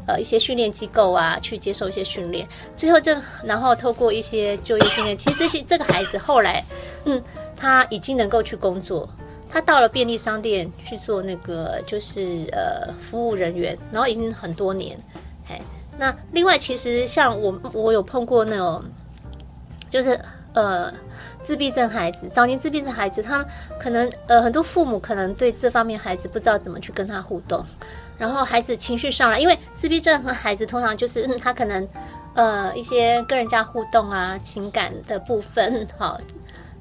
[0.07, 2.47] 呃一些训练机构啊，去接受一些训练。
[2.77, 6.63] 最后这然后透过一些就业训练，其实这些这个孩子后来，
[7.05, 7.21] 嗯，
[7.55, 9.09] 他已经能够去工作，
[9.49, 14.97] 他到了便利商店去做那个就是呃服务人员，然后已经很多年。
[15.49, 15.59] 哎，
[15.97, 18.83] 那另外其实像我我有碰过那种。
[19.89, 20.19] 就是
[20.54, 20.91] 呃，
[21.41, 23.45] 自闭症孩子，早年自闭症孩子，他
[23.80, 27.63] 可能呃，很多父母可能对这方面孩子不知道怎么去跟他互动，
[28.17, 31.88] 然后孩子情绪上来，因为自闭症和孩子通常就是、嗯、他可能
[32.34, 36.19] 呃一些跟人家互动啊，情感的部分，好、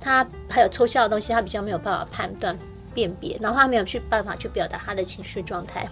[0.01, 2.59] 他还有抽象的东西，他比较没有办法判断
[2.94, 5.87] 辨别，然后他没有去办法去表达他的情绪状态。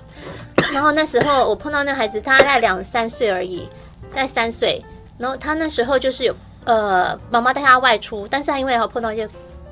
[0.72, 3.68] 然后那时候我碰到那孩子，他才两三岁而已，
[4.10, 4.82] 在三岁，
[5.18, 6.34] 然后他那时候就是有。
[6.66, 9.26] 呃，妈妈带他外出，但是他因为他碰到一些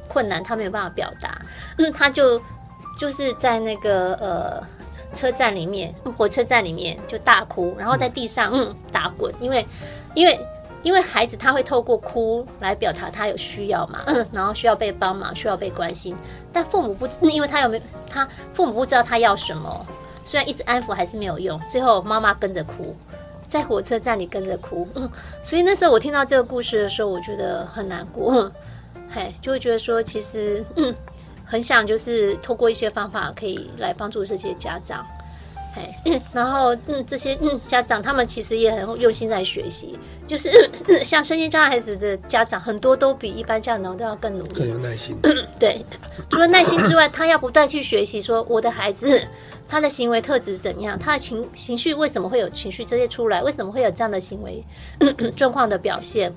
[0.08, 1.38] 困难，他没有办法表达，
[1.76, 2.40] 嗯，他就
[2.98, 4.66] 就是在那个呃
[5.12, 8.74] 车站里面，火车站里面就大哭，然后在地上嗯。
[8.92, 9.66] 打滚，因为
[10.14, 10.38] 因为
[10.84, 16.16] 因为孩子他会透过哭来表达他有需要嘛，嗯，然后需要被帮忙，需要被关心，
[16.52, 19.86] 但父母不，因为他有没有他父母不知道他要什么，
[20.24, 22.96] 虽然一直安抚还是没有用，最后妈妈跟着哭。
[23.46, 24.86] 在火车站里跟着哭，
[25.42, 28.50] 所以那时候我听到这个故事的时候，我觉得很难过，
[29.10, 30.64] 嘿，就会觉得说，其实，
[31.44, 35.06] 很想就是透过一些方法可以来帮助这些家长，
[35.74, 45.16] 嘿，然后，嗯，这些嗯家长他们其实也很用心在学习，就是、嗯、 像身心障碍孩子的家长，很多都比一般家长都要更努力，更有耐心，
[45.58, 45.84] 对，
[46.30, 49.22] 除了耐心之外，他要不断去学习，说我的孩子。
[49.66, 50.96] 他的行为特质怎么样？
[50.98, 53.42] 他的情情绪为什么会有情绪这些出来？
[53.42, 54.62] 为什么会有这样的行为
[55.34, 56.30] 状况的表现？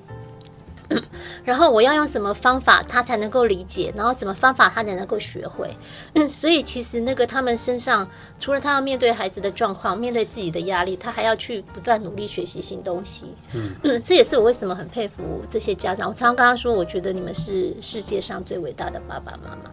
[1.44, 5.76] 然后我要用什么方法他才能够理解，然后什么方法他才能够学会。
[6.14, 8.08] 嗯，所以其实那个他们身上，
[8.40, 13.34] 除了他要面对孩子的状况，面对自己的压力，他还要去不断努力学习新东西。
[13.54, 16.08] 嗯嗯，这也是我为什么很佩服这些家长。
[16.08, 19.70] 我常常跟他说，我觉得你们是世界上最伟大的爸爸妈妈。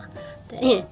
[0.49, 0.83] 对。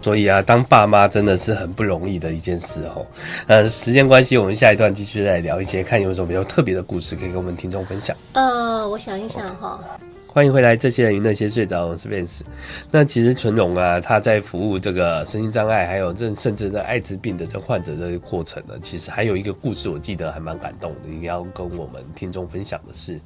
[0.00, 3.04] 所以啊，当爸妈真的是很不容易的一件事哦。
[3.46, 8.16] 呃，时间关系，我们下一段继续再聊一些，看有什么比较特别的故事可以跟我们听众分享。
[8.32, 9.78] 呃，我想一想哈。
[10.26, 12.42] 欢迎回来，这些人与那些睡着，我是 Vance。
[12.90, 23.20] 那其实纯荣啊，他在服务这个身心障碍，还有这甚至这艾滋病的这患者的过程呢，其实还有一个故事，我记得还蛮感动的，一定要跟我们听众分享的是。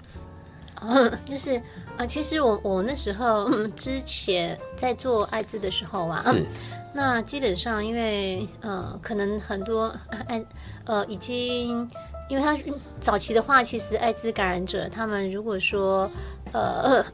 [0.81, 1.61] 嗯，就是
[1.97, 6.47] 啊、呃，其实我我那时候、嗯、之前在做艾滋的时候啊，嗯、
[6.93, 9.95] 那基本上因为呃，可能很多
[10.27, 10.45] 艾
[10.85, 11.89] 呃已经，
[12.29, 12.59] 因为他
[13.01, 16.11] 早期的话，其实艾滋感染者他们如果说
[16.53, 17.05] 呃。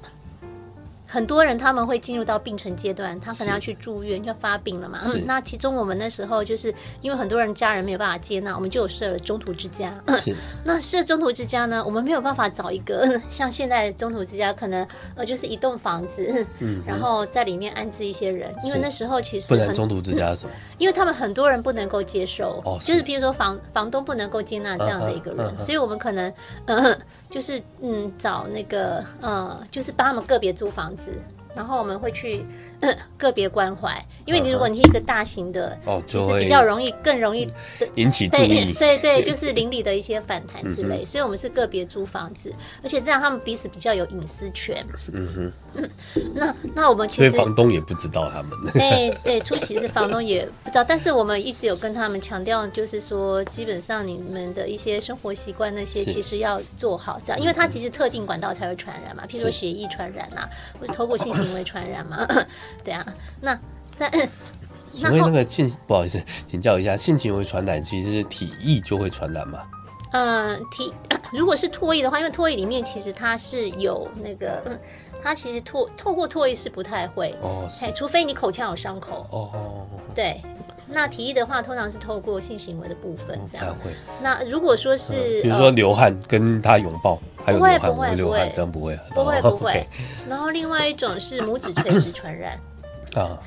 [1.08, 5.00] 很多人他们会进入到病程阶段，他可能要去住院，要发病了嘛。
[5.06, 9.94] 嗯，那其中我们那时候就是因为很多人家人没有办法接纳，我们就有设了中途之家。
[10.20, 10.36] 是。
[10.62, 20.52] 那设中途之家呢，我们没有办法找一个 像现在的中途之家，可能呃就是一栋房子，嗯，然后在里面安置一些人，因为那时候其实不能中途之家是什么？
[20.76, 26.30] 因为他们很多人不能够接受，哦，就是比如说房房东不能够接纳这样的一个人，所以我们可能
[26.66, 26.98] 嗯。
[27.30, 31.12] 就是嗯，找那个呃，就是帮他们个别租房子，
[31.54, 32.44] 然后我们会去。
[33.18, 37.48] 个别关怀，因为你如果你是一个大型的，哦，其实比较容易，更容易
[37.96, 38.72] 引起注意。
[38.74, 44.84] 对 对，就是邻里的一些反弹之类，所以我们是个别租房子，而且这样他们彼此比较有隐私权。
[45.12, 45.90] 嗯哼，
[46.34, 48.50] 那那我们其实房东也不知道他们。
[48.80, 60.48] 哎对，初期是房东也不知道，但是我们一直有跟他们强调，就是说基本上你们的一些生活习惯那些其实要做好，这样，因为它其实特定管道才会传染嘛，譬如说血液传染啊，
[60.78, 62.26] 或者透过性行为传染嘛。
[62.84, 63.06] 对啊，
[63.40, 63.58] 那
[63.94, 64.10] 在
[64.92, 69.62] 所以那个性不好意思，请教一下，性行为传染其实是体液就会传染吗？
[70.12, 70.92] 嗯、呃，体
[71.32, 74.78] 如果是唾液的话，因为唾液里面其实它是有那个，嗯，
[75.22, 80.40] 它其实唾透过唾液是不太会哦，除非你口腔有伤口哦，哦，对。
[80.90, 83.90] 那提议的话，通常是透过性行为的部分这样才会。
[84.22, 89.86] 那如果说是，嗯、比如说流汗跟他拥抱，还有流汗不会不会流汗这样不会，不会不会。
[90.28, 92.58] 然后另外一种是拇指垂直传染
[93.14, 93.38] 啊。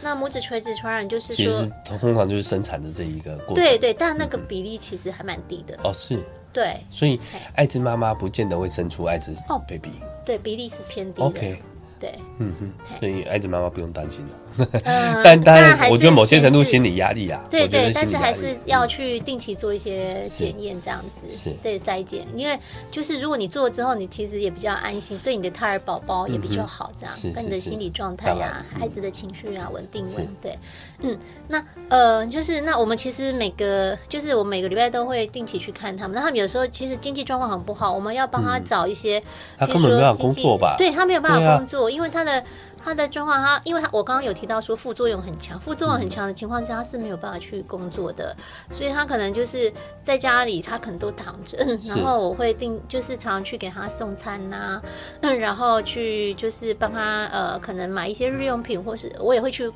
[0.00, 1.44] 那拇指垂直传染就是说，
[1.84, 3.56] 其实通常就是生产的这一个过程。
[3.56, 5.78] 对对，但那个比例其实还蛮低的。
[5.82, 6.18] 哦，是。
[6.52, 6.76] 对。
[6.90, 7.20] 所以
[7.54, 9.90] 艾滋妈妈不见得会生出艾滋哦 baby。
[10.24, 11.26] 对，比例是偏低的。
[11.26, 11.62] OK。
[11.98, 12.14] 对。
[12.38, 12.72] 嗯哼。
[12.98, 14.30] 所以艾滋妈妈不用担心了。
[14.84, 21.50] 嗯，但当然，我觉得某些程度心理压力啊，对对，但是还是要去定期做一些检验，这样子，是。
[21.62, 22.58] 对筛检，因为
[22.90, 30.58] 就是如果你做了之后，你其实也比较安心，对你的胎儿宝宝也比较好，这样，跟你的心理状态呀、孩子的情绪啊稳定稳，对，
[31.00, 39.22] 嗯，那呃，就是那我们其实每个就是我每个礼拜都会定期去看他们，那他们有时候其实经济状况很不好，我们要帮他找一些，
[39.58, 40.76] 他根本没有工作吧？
[40.78, 42.42] 对他没有办法工作，因为他的。
[42.82, 48.34] 他的状况，他因为他我刚刚有提到说副作用很强，副作用很强的情况下，他是没有办法去工作的，
[48.70, 49.72] 所以他可能就是
[50.02, 54.80] 在家里，他可能都躺着， 然后我会定就是常常去给他送餐呐、
[55.20, 59.70] 啊，然后去就是帮他呃可能买一些日用品，或是我也会去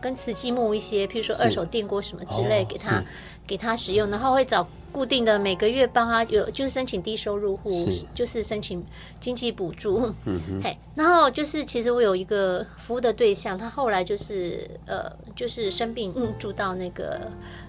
[0.00, 3.02] 跟慈济募一些，譬如说二手电锅什么之类给他
[3.46, 4.66] 给他使用，然后会找。
[4.92, 8.84] 固定的每个月帮他有就是申请低收入户，是就是申请
[9.20, 10.12] 经济补助。
[10.24, 17.20] 嗯哼，嘿，然后就是其实我有一个服务的对象，他后来就是呃就是生病，嗯，住到那个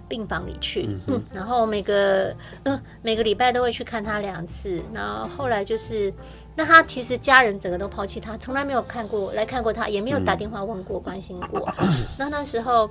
[0.07, 6.13] 病房里去，嗯，嗯，然后每个嗯每个礼拜都会去看他两次，然后后来就是
[6.55, 11.67] 那他其实家人整个都抛弃他，从来没有看过来看过他，也没有打电话问过、嗯、关心过。
[12.17, 12.89] 那那时候。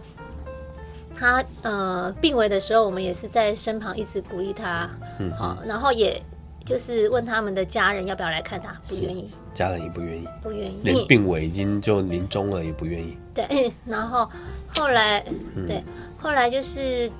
[1.18, 4.88] 他呃病危的时候，我们也是在身旁一直鼓励他，
[5.18, 6.22] 嗯，好，然后也
[6.64, 13.18] 就是问他们的家人要不要来看他，不愿意，家人也不愿意，不愿意，连病危已经就临终了也不愿意。
[13.34, 14.30] 对， 然后
[14.76, 15.24] 后来，
[15.56, 15.82] 嗯、对，
[16.16, 17.10] 后来就是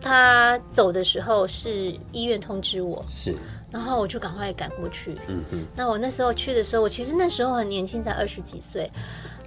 [0.00, 3.36] 他走的时候是医院通知我，是，
[3.70, 8.90] 然后我就赶快赶过去，嗯嗯，那我那时候去的时候，我其实那时候很年轻，才二十几岁。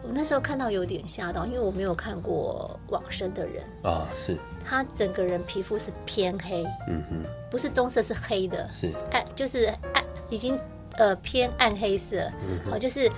[0.04, 4.38] 我那时候看到有点吓到，因为我没有看过往生的人啊，是。
[4.66, 8.91] 他整个人皮肤是偏黑，嗯哼，不是棕色，是黑的，是。
[9.12, 10.58] 暗，就是暗，已经
[10.97, 13.10] 呃偏暗黑色，嗯哼，就是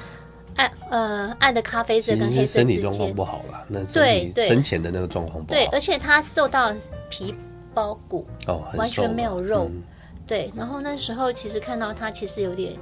[0.56, 6.74] 暗呃暗的咖啡色跟黑色之间，身体状况不好了，那对对生前的那个状况不好，对，而且他受到
[7.10, 7.34] 皮
[7.74, 9.82] 包骨哦，完全没有肉，嗯、
[10.28, 12.74] 对，然后那时候其实看到他其实有点。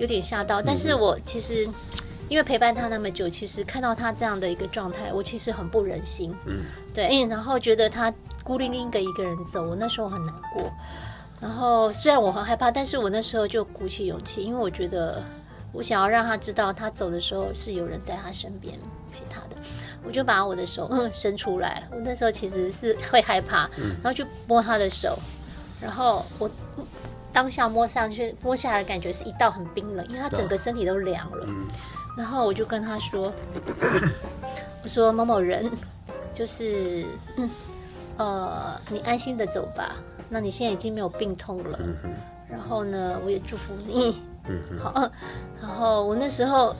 [0.00, 0.60] 有点吓到。
[0.60, 1.68] 但是我其实
[2.28, 6.34] 因为陪伴他那么久，其实看到他这样的一个状态，我其实很不忍心。
[6.46, 6.64] 嗯，
[6.94, 8.12] 对，然后觉得他
[8.42, 10.70] 孤零零的一个人走，我那时候很难过。
[11.40, 15.22] 然后虽然我很害怕，但是我那时候就鼓起勇气，因为我觉得
[15.72, 18.74] 我想要让他知道，他走的时候是有人在他身边
[19.12, 19.56] 陪他的。
[20.06, 23.68] 我就把我的手伸出来，我那时候其实是会害怕，
[24.02, 25.18] 然后就摸他的手，
[25.80, 26.50] 然后我
[27.32, 31.46] 当下摸上去，摸下来的感觉是一道很冰冷，因为他整个身体都凉了。
[32.16, 33.32] 然后我就跟他说
[34.82, 35.70] ：“我说某某人，
[36.32, 37.04] 就是
[37.36, 37.50] 嗯
[38.16, 39.96] 呃，你安心的走吧。
[40.28, 41.78] 那你现在已经没有病痛了。
[42.48, 44.22] 然后呢，我也祝福你。
[44.82, 45.10] 好，
[45.60, 46.74] 然后我那时候。”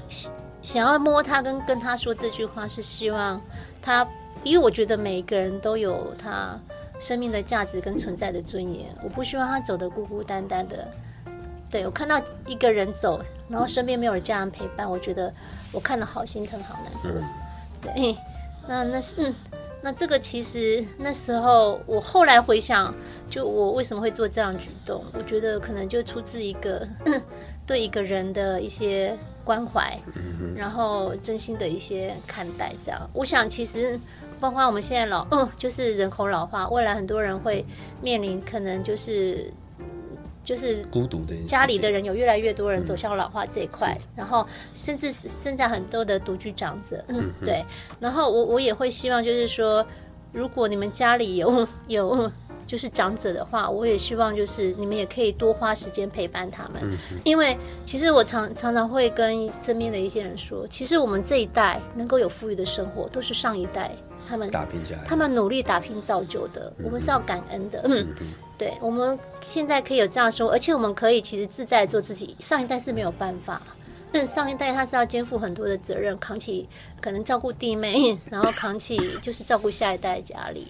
[0.64, 3.38] 想要摸他跟跟他说这句话，是希望
[3.82, 4.08] 他，
[4.42, 6.58] 因为我觉得每一个人都有他
[6.98, 10.90] 生命的价值跟存在的尊严，我不希望他走得孤孤单单的。
[11.74, 15.34] 对，我看到一个人走，然后身边没有家人陪伴，我觉得
[15.72, 17.20] 我看的好心疼，好难过。
[17.82, 18.16] 对，
[18.68, 19.34] 那那是嗯，
[19.82, 22.94] 那这个其实那时候我后来回想，
[23.28, 26.86] 就我为什么会做这样举动，我觉得可能就出自一个
[27.66, 29.18] 对一个人的一些。
[29.44, 30.00] 关怀，
[30.56, 34.00] 然后真心的一些看待，这样，我想其实
[34.40, 37.62] 包括我们现在老，嗯，就是人口老化，未来很多人会
[38.00, 39.52] 面临可能就是
[40.44, 47.64] 就是孤独的家里的人有越来越多人走向老化这一块，然后甚至是现在很多的独居长者，嗯，对，
[47.98, 49.84] 然后我我也会希望就是说，
[50.30, 52.30] 如果你们家里有 有。
[52.66, 63.90] 就是长者的话，我也希望就是你们也可以多花时间陪伴他们，嗯、因为其实我常常常会跟身边的一些人说，其实我们这一代能够有富裕的生活，都是上一代
[64.28, 67.82] 他们打拼下来，他们努力打拼造就的，嗯、我们是要感恩的。
[68.56, 73.60] 对，我们现在可以有这样说，而且我们可以其实自在做自己，上一代是没有办法，
[74.12, 76.68] 嗯，上一代他是要肩负很多的责任，扛起
[77.00, 80.68] 可能照顾弟妹， 然后扛起就是照顾下一代家里，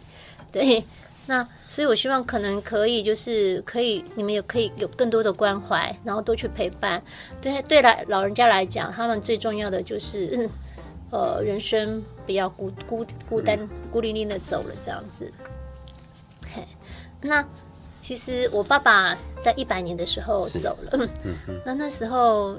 [0.51, 0.83] 对。
[1.27, 7.03] 那所以，我希望可能可以，就是可以，你们也可以有更多的关怀，然后多去陪伴。
[7.41, 10.47] 对对，来老人家来讲，他们最重要的就是，
[11.15, 13.57] 呃，人生不要孤孤孤单、
[13.93, 15.31] 孤零零的走了这样子。
[16.53, 16.67] 嘿，
[17.21, 17.47] 那
[18.01, 21.09] 其实我爸爸在一百年的时候走了，
[21.65, 22.59] 那那时候，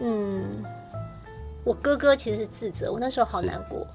[0.00, 0.64] 嗯，
[1.62, 3.86] 我哥哥其实是自责，我那时候好难过，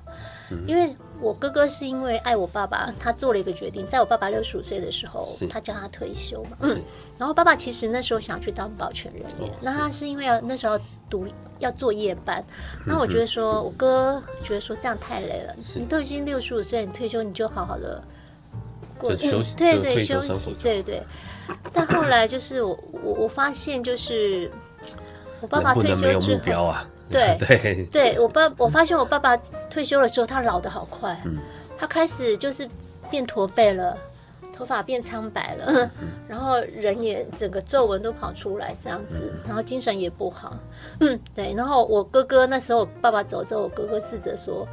[0.65, 0.95] 因为。
[1.21, 6.57] 我哥哥是因为爱我爸爸，他做了一个决定，在我爸爸六十五岁的时候，他叫他退休嘛。
[6.61, 6.81] 嗯，
[7.17, 11.27] 然后爸爸其实那时候想去当保全人员，那他是因为要那时候要读
[11.59, 12.43] 要做夜班。
[12.87, 18.03] 那我觉得说，我哥觉得说这样太累了，你都已经六十五岁，你退休你就好好的
[18.97, 21.03] 过休息，对对休息，对对。
[21.71, 24.51] 但后来就是我我我发现就是
[25.39, 26.73] 我爸爸退休之后。
[27.11, 27.37] 对。
[27.45, 27.85] 对。
[27.91, 29.35] 对，我爸，我发现我爸爸
[29.69, 31.37] 退休了之后，他老的好快，嗯，
[31.77, 32.67] 他开始就是
[33.09, 33.97] 变驼背了，
[34.53, 35.89] 头发变苍白了，嗯，
[36.27, 40.57] 然后人也整个皱纹都跑出来这样子，然后精神也不好，
[40.99, 44.67] 嗯，对，然后我哥哥那时候爸爸走之后，我哥哥自责说，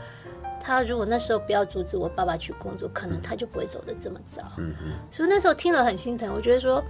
[0.60, 6.82] 他如果那时候不要阻止我爸爸去工作，可能他就不会走的这么早，嗯嗯，所以那时候听了很心疼，我觉得说。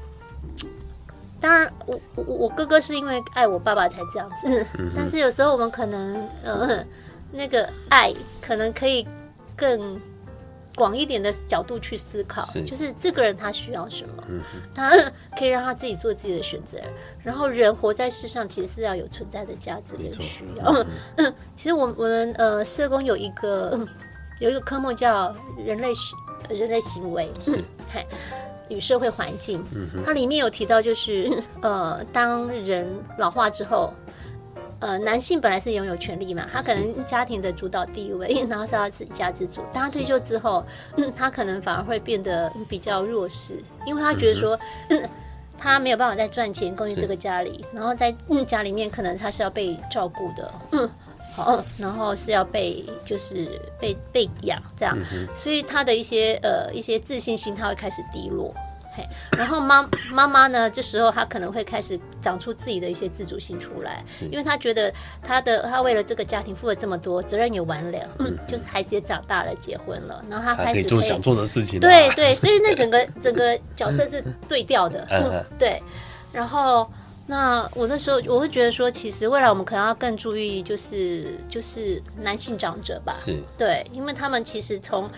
[1.41, 6.85] 当然，我我我哥哥是因为爱我爸爸才这样子，嗯、但是有时候我们可能，呃，
[7.31, 9.07] 那个爱可能可以
[9.57, 10.01] 更
[10.75, 12.63] 广一点的角度去思考，是。
[12.65, 14.41] 就是这个人他需要什么，嗯、
[14.75, 14.91] 他
[15.37, 16.79] 可以让他自己做自己的选择。
[17.23, 20.73] 然后人活在世上，其实是要有存在的价值跟需要。
[20.73, 20.87] 嗯
[21.17, 23.79] 嗯、 其实我我们呃社工有一个
[24.41, 25.93] 有一个科目叫人类
[26.49, 27.63] 人类行为，是。
[28.69, 29.65] 与社会环境，
[30.05, 32.87] 它里面有提到，就是呃，当人
[33.19, 33.93] 老化之后，
[34.81, 39.63] 呃，男性本来是拥有权利嘛，他可能家庭的主导地位，然后是他自己家之主。
[39.73, 40.65] 当他退休之后，
[40.97, 43.55] 嗯，他可能反而会变得比较弱势，
[43.85, 44.59] 因为他觉得说，
[44.91, 45.09] 嗯，
[45.57, 48.15] 他没有办法再赚钱供应这个家里，然后在
[48.47, 50.91] 家里面可能他是要被照顾的，嗯，
[51.39, 54.99] 好，然后是要被就是被被养这样，
[55.35, 58.53] 所以他的一些呃一些自信心他会开始低落。
[59.31, 75.81] 然后妈 妈妈呢，这时候她可能会开始长出自己的一些自主性出来，因为她觉得她的她为了这个家庭付了这么多，责任也完了，嗯，就是孩子也长大了，结婚了，然后她开始做想做的事情，对对，所以那整个整个角色是对调的， 嗯，对。
[76.33, 76.91] 然后
[77.29, 85.09] 那我那时候我会觉得说，其实未来我们可能要更注意，就是就是男性长者吧，是对，因为他们其实从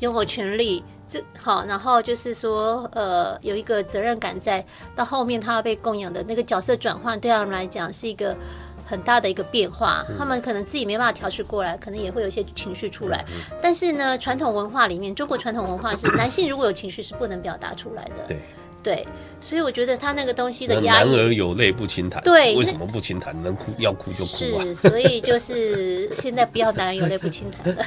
[0.00, 0.84] 拥有权利。
[1.08, 8.36] 这好，然后就是说，呃，有一个责任感在，到后面他要被供养的那个角色转换，对他们来讲是一个
[8.84, 10.04] 很大的一个变化。
[10.08, 13.24] 嗯、他们可能自己没办法调试过来，可能也会有一些情绪出来。
[13.28, 18.24] 嗯、但是呢，传统文化里面，中国传统文化是男性如果有情绪是不能表达出来的。
[18.26, 18.40] 对。
[18.86, 19.04] 对，
[19.40, 22.22] 所以我觉得他那个东西的压抑，男儿有泪不轻弹。
[22.22, 23.34] 对，为什么不轻弹？
[23.42, 24.62] 能哭要哭就哭啊。
[24.62, 27.84] 是，所以就是现在不要男儿有泪不轻弹了。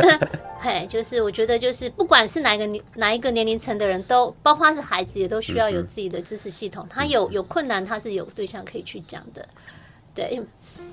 [0.60, 6.84] 嘿，就是我觉得就是不管是哪一个年哪一个年龄层的人都，包括是孩子，也都需要有自己的支持系统。
[6.84, 9.48] 嗯、他有有困难，他是有对象可以去讲的。
[10.14, 10.38] 对，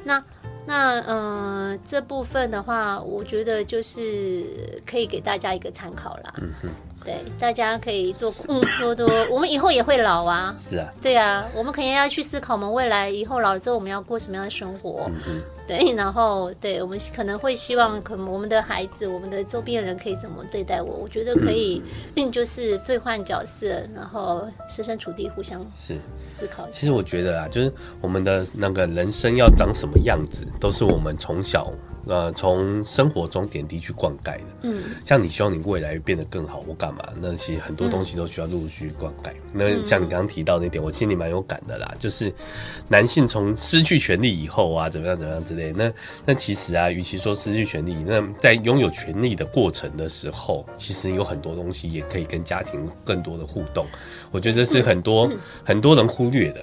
[0.05, 0.23] 那
[0.65, 6.33] 那嗯、呃，这部分的话，我觉得就是可以给大家一个参考啦。
[6.37, 6.69] 嗯哼。
[7.03, 10.55] 对，大家可以多嗯多多，我们以后也会老啊。
[10.57, 10.87] 是啊。
[11.01, 15.05] 对啊，我们肯定要去思考，我们未来以后老了之后，我们要过什么样的生活。
[15.07, 15.41] 嗯嗯。
[15.67, 20.95] 对，然后对我们可能会希望，可能我们的孩子，我们的周边的人可以怎么对待我？
[20.95, 21.81] 我觉得可以，
[22.15, 25.95] 嗯，就是兑换角色，然后设身处地互相是
[26.25, 26.67] 思考。
[26.71, 27.71] 其实我觉得啊，就是
[28.01, 31.71] 我们的那个人生要长什么样子，都是我们从小。
[32.05, 37.03] 呃，从生活中点滴去灌溉的，嗯，像你希望你未来变得更好，或干嘛？
[37.21, 39.31] 那其实很多东西都需要陆续灌溉。
[39.53, 42.33] 嗯、那像你刚刚提到那点，我心里蛮有感的啦，就是
[42.87, 45.71] 男性从失去权利以后啊，怎么样怎么样之类。
[45.71, 45.91] 那
[46.25, 53.85] 那其实啊，与其说失去权利，那在拥有权利的过程的时候，其实有很多东西也可以跟家庭更多的互动。
[54.31, 56.61] 我觉得这是很多、嗯嗯、很多人忽略的。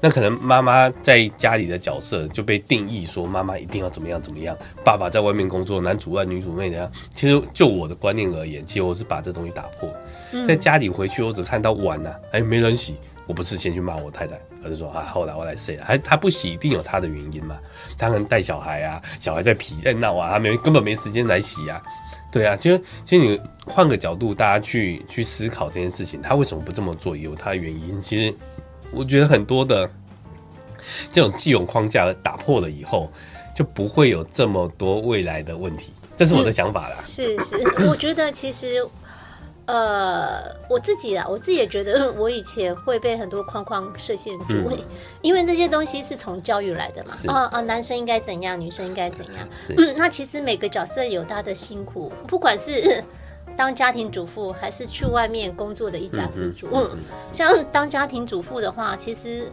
[0.00, 6.90] 那可能妈妈在家里的角色就被定义说，妈妈一定要怎么样怎么样，爸爸在外面工作，男主外女主内的。
[7.14, 9.92] 其实就我的观念而言，其实我是把这东西打破。
[10.46, 12.96] 在家里回去，我只看到碗呐、啊，哎，没人洗，
[13.26, 17.58] 我不是先去骂我太太，而是说啊，后来我来洗了，还他不洗，一定有他的原因嘛。
[17.98, 21.82] 他可能带小孩啊，小孩在皮在闹啊，他没根本没时间来洗啊。
[22.30, 28.00] 对啊，其实其实你换个角度，大家去去思考这件事情，他为什么不这么做，有他的原因。
[28.00, 28.32] 其实。
[28.90, 29.88] 我觉得很多的
[31.12, 33.10] 这种既有框架打破了以后，
[33.54, 35.92] 就不会有这么多未来的问题。
[36.16, 36.96] 这是我的想法啦。
[37.00, 38.84] 是是， 我觉得其实，
[39.66, 44.78] 呃，我自己啊，我自己也觉得， 我以前会被很多框框设限住，嗯、
[45.22, 47.32] 因为这些东西是从教育来的嘛。
[47.32, 49.48] 啊啊，男生应该怎样，女生应该怎样。
[49.76, 53.04] 嗯，那其实每个角色有他的辛苦，不管是。
[53.56, 56.90] 当家庭主妇还是去外面工作的一家之主，嗯，
[57.32, 59.50] 像当家庭主妇的话，其实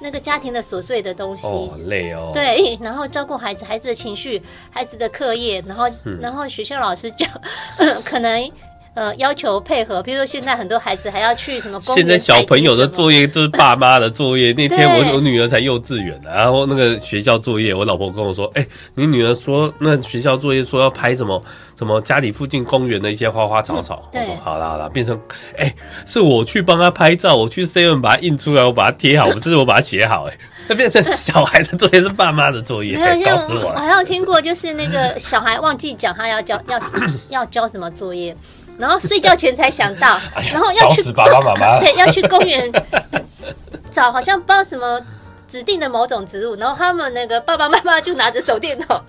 [0.00, 2.30] 那个家庭的琐碎的东西，哦，很累哦。
[2.34, 7.24] 对，然后照顾孩子，孩子的情绪，孩子的课业，然后，嗯、然后学校老师就
[8.04, 8.50] 可能。
[8.96, 11.94] 呃，要求配合，比如说现在很多孩子还要去什么公。
[11.94, 14.54] 现在小朋友的作业都是爸妈的作业。
[14.54, 21.38] 那天我我女儿才幼稚园，然后那个学校作业，我老婆跟我说：“哎、欸，你女儿说那学校作业说要拍什么
[21.76, 24.02] 什么家里附近公园的一些花花草草。
[24.14, 25.14] 嗯”我说：“好啦好啦，变成
[25.58, 25.74] 哎、欸，
[26.06, 30.30] 是我去帮她拍照，我去 seven 把它印出来，我把它贴好，不是我把它写好、欸。
[30.30, 30.38] 哎，
[30.68, 33.74] 那变成小孩的作业是爸妈的作业， 搞死我了。
[33.74, 36.80] 我还有听过，就是那个小孩忘记讲他要交要
[37.28, 38.34] 要交什么作业。
[38.78, 40.20] 然后睡觉前才想到，
[40.52, 42.70] 然后要去爸爸妈妈， 对，要去公园
[43.90, 45.00] 找好像不知道什么
[45.48, 49.00] 指定的某种植物，然后他们那个爸爸妈妈就拿着手电筒，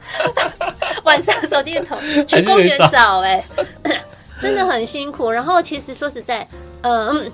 [1.03, 1.97] 晚上手电筒
[2.28, 3.43] 去公园找、欸，
[3.84, 4.03] 哎，
[4.41, 5.30] 真的很辛苦。
[5.30, 6.47] 然后其实说实在，
[6.82, 7.32] 嗯，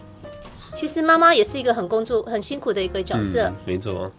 [0.74, 4.12] 其实妈妈也是一个很工作很辛苦的一个角色，嗯、没错。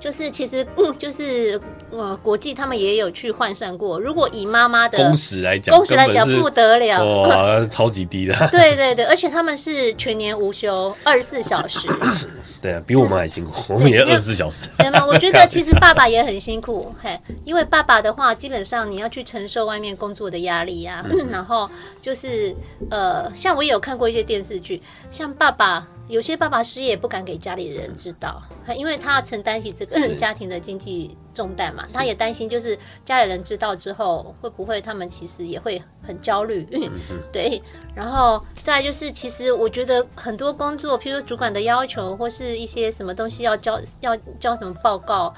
[0.00, 8.34] 就是其实嗯，就是呃，国际他们也有去换算过，如果以妈妈的工时来讲，工时来讲不得了，哇，超级低的。
[8.52, 11.88] 对对对，而且他们是全年无休，二十四小时。
[12.60, 14.68] 对啊，比我们还辛苦，嗯、我们也二十四小时。
[14.78, 15.04] 对吗？
[15.06, 21.68] 我觉得 其实爸爸也很辛苦，嘿，因为爸爸的话，基本上你要去承受外面工作的压力呀、啊，嗯、然后
[22.00, 22.54] 就是
[22.90, 24.80] 呃，像我也有看过一些电视剧，
[25.10, 25.86] 像爸爸。
[26.08, 28.42] 有些爸爸失业不敢给家里的人知道，
[28.74, 31.84] 因为他要承担起这个家庭的经济重担嘛。
[31.92, 36.66] 他也担心，就是家里人知道之后，会不会他们其实也会很焦虑。
[36.72, 36.90] 嗯
[37.30, 37.62] 对，
[37.94, 45.34] 然后再就是，其实我觉得很多工作，譬如说主管的要求，或是一些什么东西要交要交什么报告，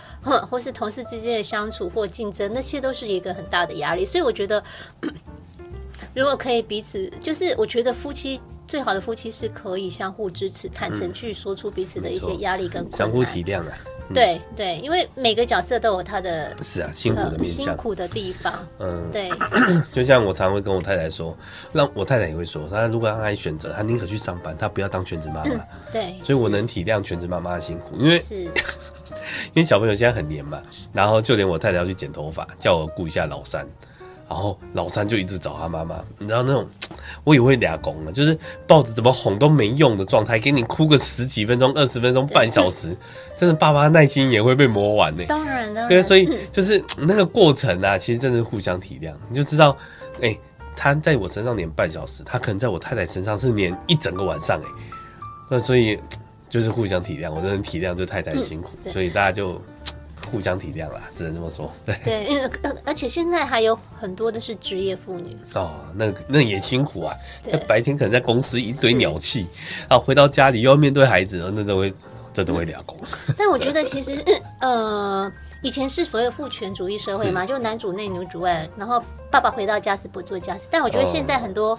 [0.49, 4.05] 或是同事之间的相处或竞争，那些都是一个很大的压力。
[4.07, 4.63] 所以我觉得，
[6.15, 8.41] 如果可以彼此，就是我觉得夫妻。
[8.71, 13.73] 最好的夫妻是可以相互支持、坦诚去说出彼此的一些压力跟相互体谅的。
[14.15, 18.65] 对对，因为每个角色都有他的是啊辛苦的辛苦的地方。
[18.79, 19.29] 嗯，对。
[19.93, 21.37] 就像我常常会跟我太太说，
[21.73, 25.65] 让我太太也会说，她如果让她选择，她宁可去上班，她不要当全职妈妈。
[25.93, 28.43] 对，所以我能体谅全职妈妈的辛苦，因为是
[29.53, 30.63] 因为小朋友现在很黏嘛，
[30.93, 33.67] 然后就连我太太要去剪头发，叫我顾一下老三。
[34.31, 36.65] 然后老三就一直找他妈妈，你知道那种
[37.25, 42.97] 我也会俩拱了，就是抱着怎么哄都没用的状态，给你哭个十几分钟、二十分钟、半小时，
[43.37, 45.25] 真的爸爸耐心也会被磨完呢。
[45.27, 49.77] 当然的，对，所以就是那个过程啊，其实真的是互相体谅，你就知道，
[50.19, 50.41] 哎、欸，
[50.77, 54.65] 他在我身上黏半小时，他可能在我太太身上是黏一整个晚上，哎，
[55.51, 55.99] 那所以
[56.49, 59.61] 就是互相体谅，我真的体谅这太太辛苦，所以大家就。
[60.31, 61.71] 互相体谅啦，只能这么说。
[61.85, 62.51] 对对，因为
[62.85, 67.15] 而且现在还有很多的是职业妇女哦，那那也辛苦啊。
[67.43, 69.47] 在白天可能在公司一堆鸟气，
[69.89, 71.93] 然后回到家里又要面对孩子，那都会
[72.35, 72.97] 这都会两工。
[73.37, 74.23] 但我觉得其实
[74.61, 75.31] 呃，
[75.63, 80.69] 以前是所谓父权主义社会嘛，就男主内女主外，然后爸爸回到家是不做家事。
[80.71, 81.79] 但我觉得现在很多。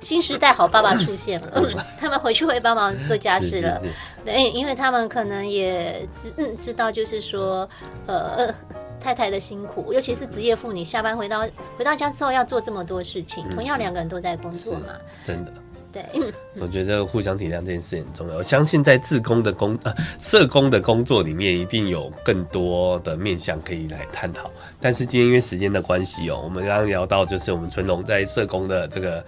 [0.00, 1.62] 新时代好爸爸出现了，
[1.98, 3.80] 他们回去会帮忙做家事了。
[4.24, 7.68] 对，因为他们可能也知嗯知道，就是说，
[8.06, 8.52] 呃，
[8.98, 11.40] 太太的辛苦，尤其是职业妇女，下班回到
[11.78, 14.94] 回到家之后要做这么多事情，同样两个人都在工作嘛，
[15.24, 15.52] 真的。
[15.92, 16.04] 对，
[16.60, 18.36] 我觉得互相体谅这件事很重要。
[18.36, 24.48] 我相信在自工的工呃社工的工作里面，一定有更多的面向可以来探讨。
[24.80, 29.24] 但是今天因为时间的关系哦，我们刚刚聊到就是我们淳龙在社工的这个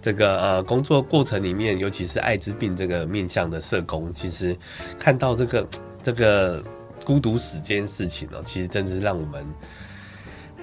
[0.00, 4.56] 这个呃工作过程里面，尤其是艾滋病这个面向的社工，其实
[4.98, 5.68] 看到这个
[6.02, 6.62] 这个
[7.04, 9.44] 孤独死这件事情哦，其实真的是让我们，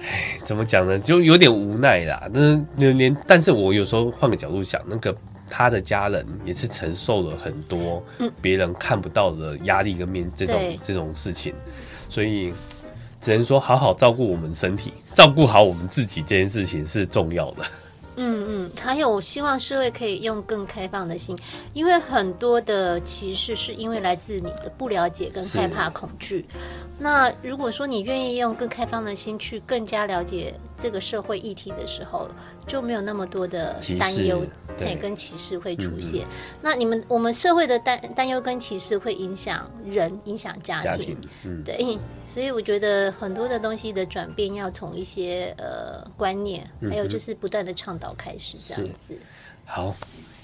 [0.02, 0.98] 哎，怎么讲呢？
[0.98, 2.28] 就有点无奈啦。
[2.32, 5.14] 那连，但是我有时候换个角度想，那个。
[5.48, 8.02] 他的家人也是承受了很多
[8.40, 11.54] 别人看不到的压力跟面这种、嗯、这种事情，
[12.08, 12.52] 所以
[13.20, 17.64] 只能说好好照顾我们身体，照顾好我们自己这件事情是重要的。
[18.16, 21.36] 嗯嗯，还有我希望社会可以用更开放的心，
[21.72, 26.46] 因为很多的歧视是因为来自你的不了解跟害怕恐惧。
[26.96, 32.28] 那如果说你愿意用更开放的心去更加了解这个社会议题的时候，
[32.68, 36.24] 就没有那么多的担忧，对，跟歧视会出现。
[36.24, 36.28] 嗯、
[36.62, 41.98] 那你们我们社会的担担忧跟歧视会影响人，影响家庭，家庭嗯、对。
[42.26, 49.18] 所以我觉得很多的东西的转变要从一些呃观念，还有就是不断的倡导开始，这样子。
[49.64, 49.96] 好。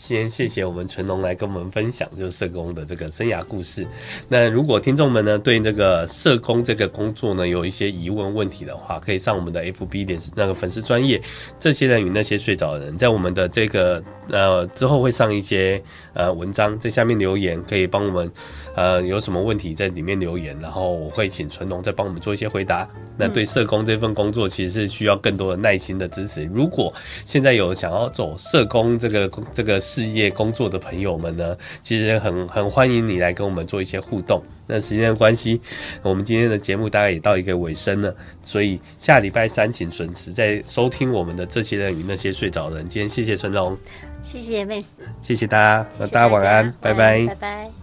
[0.02, 3.86] 先谢谢我们淳龙来跟我们分享，就是社工的这个生涯故事。
[4.28, 11.20] 那如果听众们呢对这个社工这个工作呢有一些疑问问题的话，可以上我们的 FB 点那个粉丝专业，
[11.60, 15.80] 这些人与那些睡着的人，在我们的这个呃之后会上一些
[16.14, 18.32] 呃文章，在下面留言，可以帮我们
[18.74, 22.88] 呃有什么问题在里面留言，然后我会请淳龙再帮我们做一些回答。
[23.18, 26.44] 那对社工这份工作，其实是需要更多的耐心的支持。
[26.44, 26.90] 如果
[27.26, 34.40] 现在有想要走社工这个这个事业工作的朋友们呢，其实很很欢迎你来跟我们做一些互动。
[34.68, 35.60] 那时间的关系，
[36.00, 42.88] 我们今天的节目大概也到一个尾声了，所以下礼拜三请准时再收听我们的这些人与那些睡着的人。
[42.88, 43.76] 今天谢谢陈龙，
[44.22, 47.79] 谢谢妹子，谢谢大家，那大家晚安，拜拜，拜拜。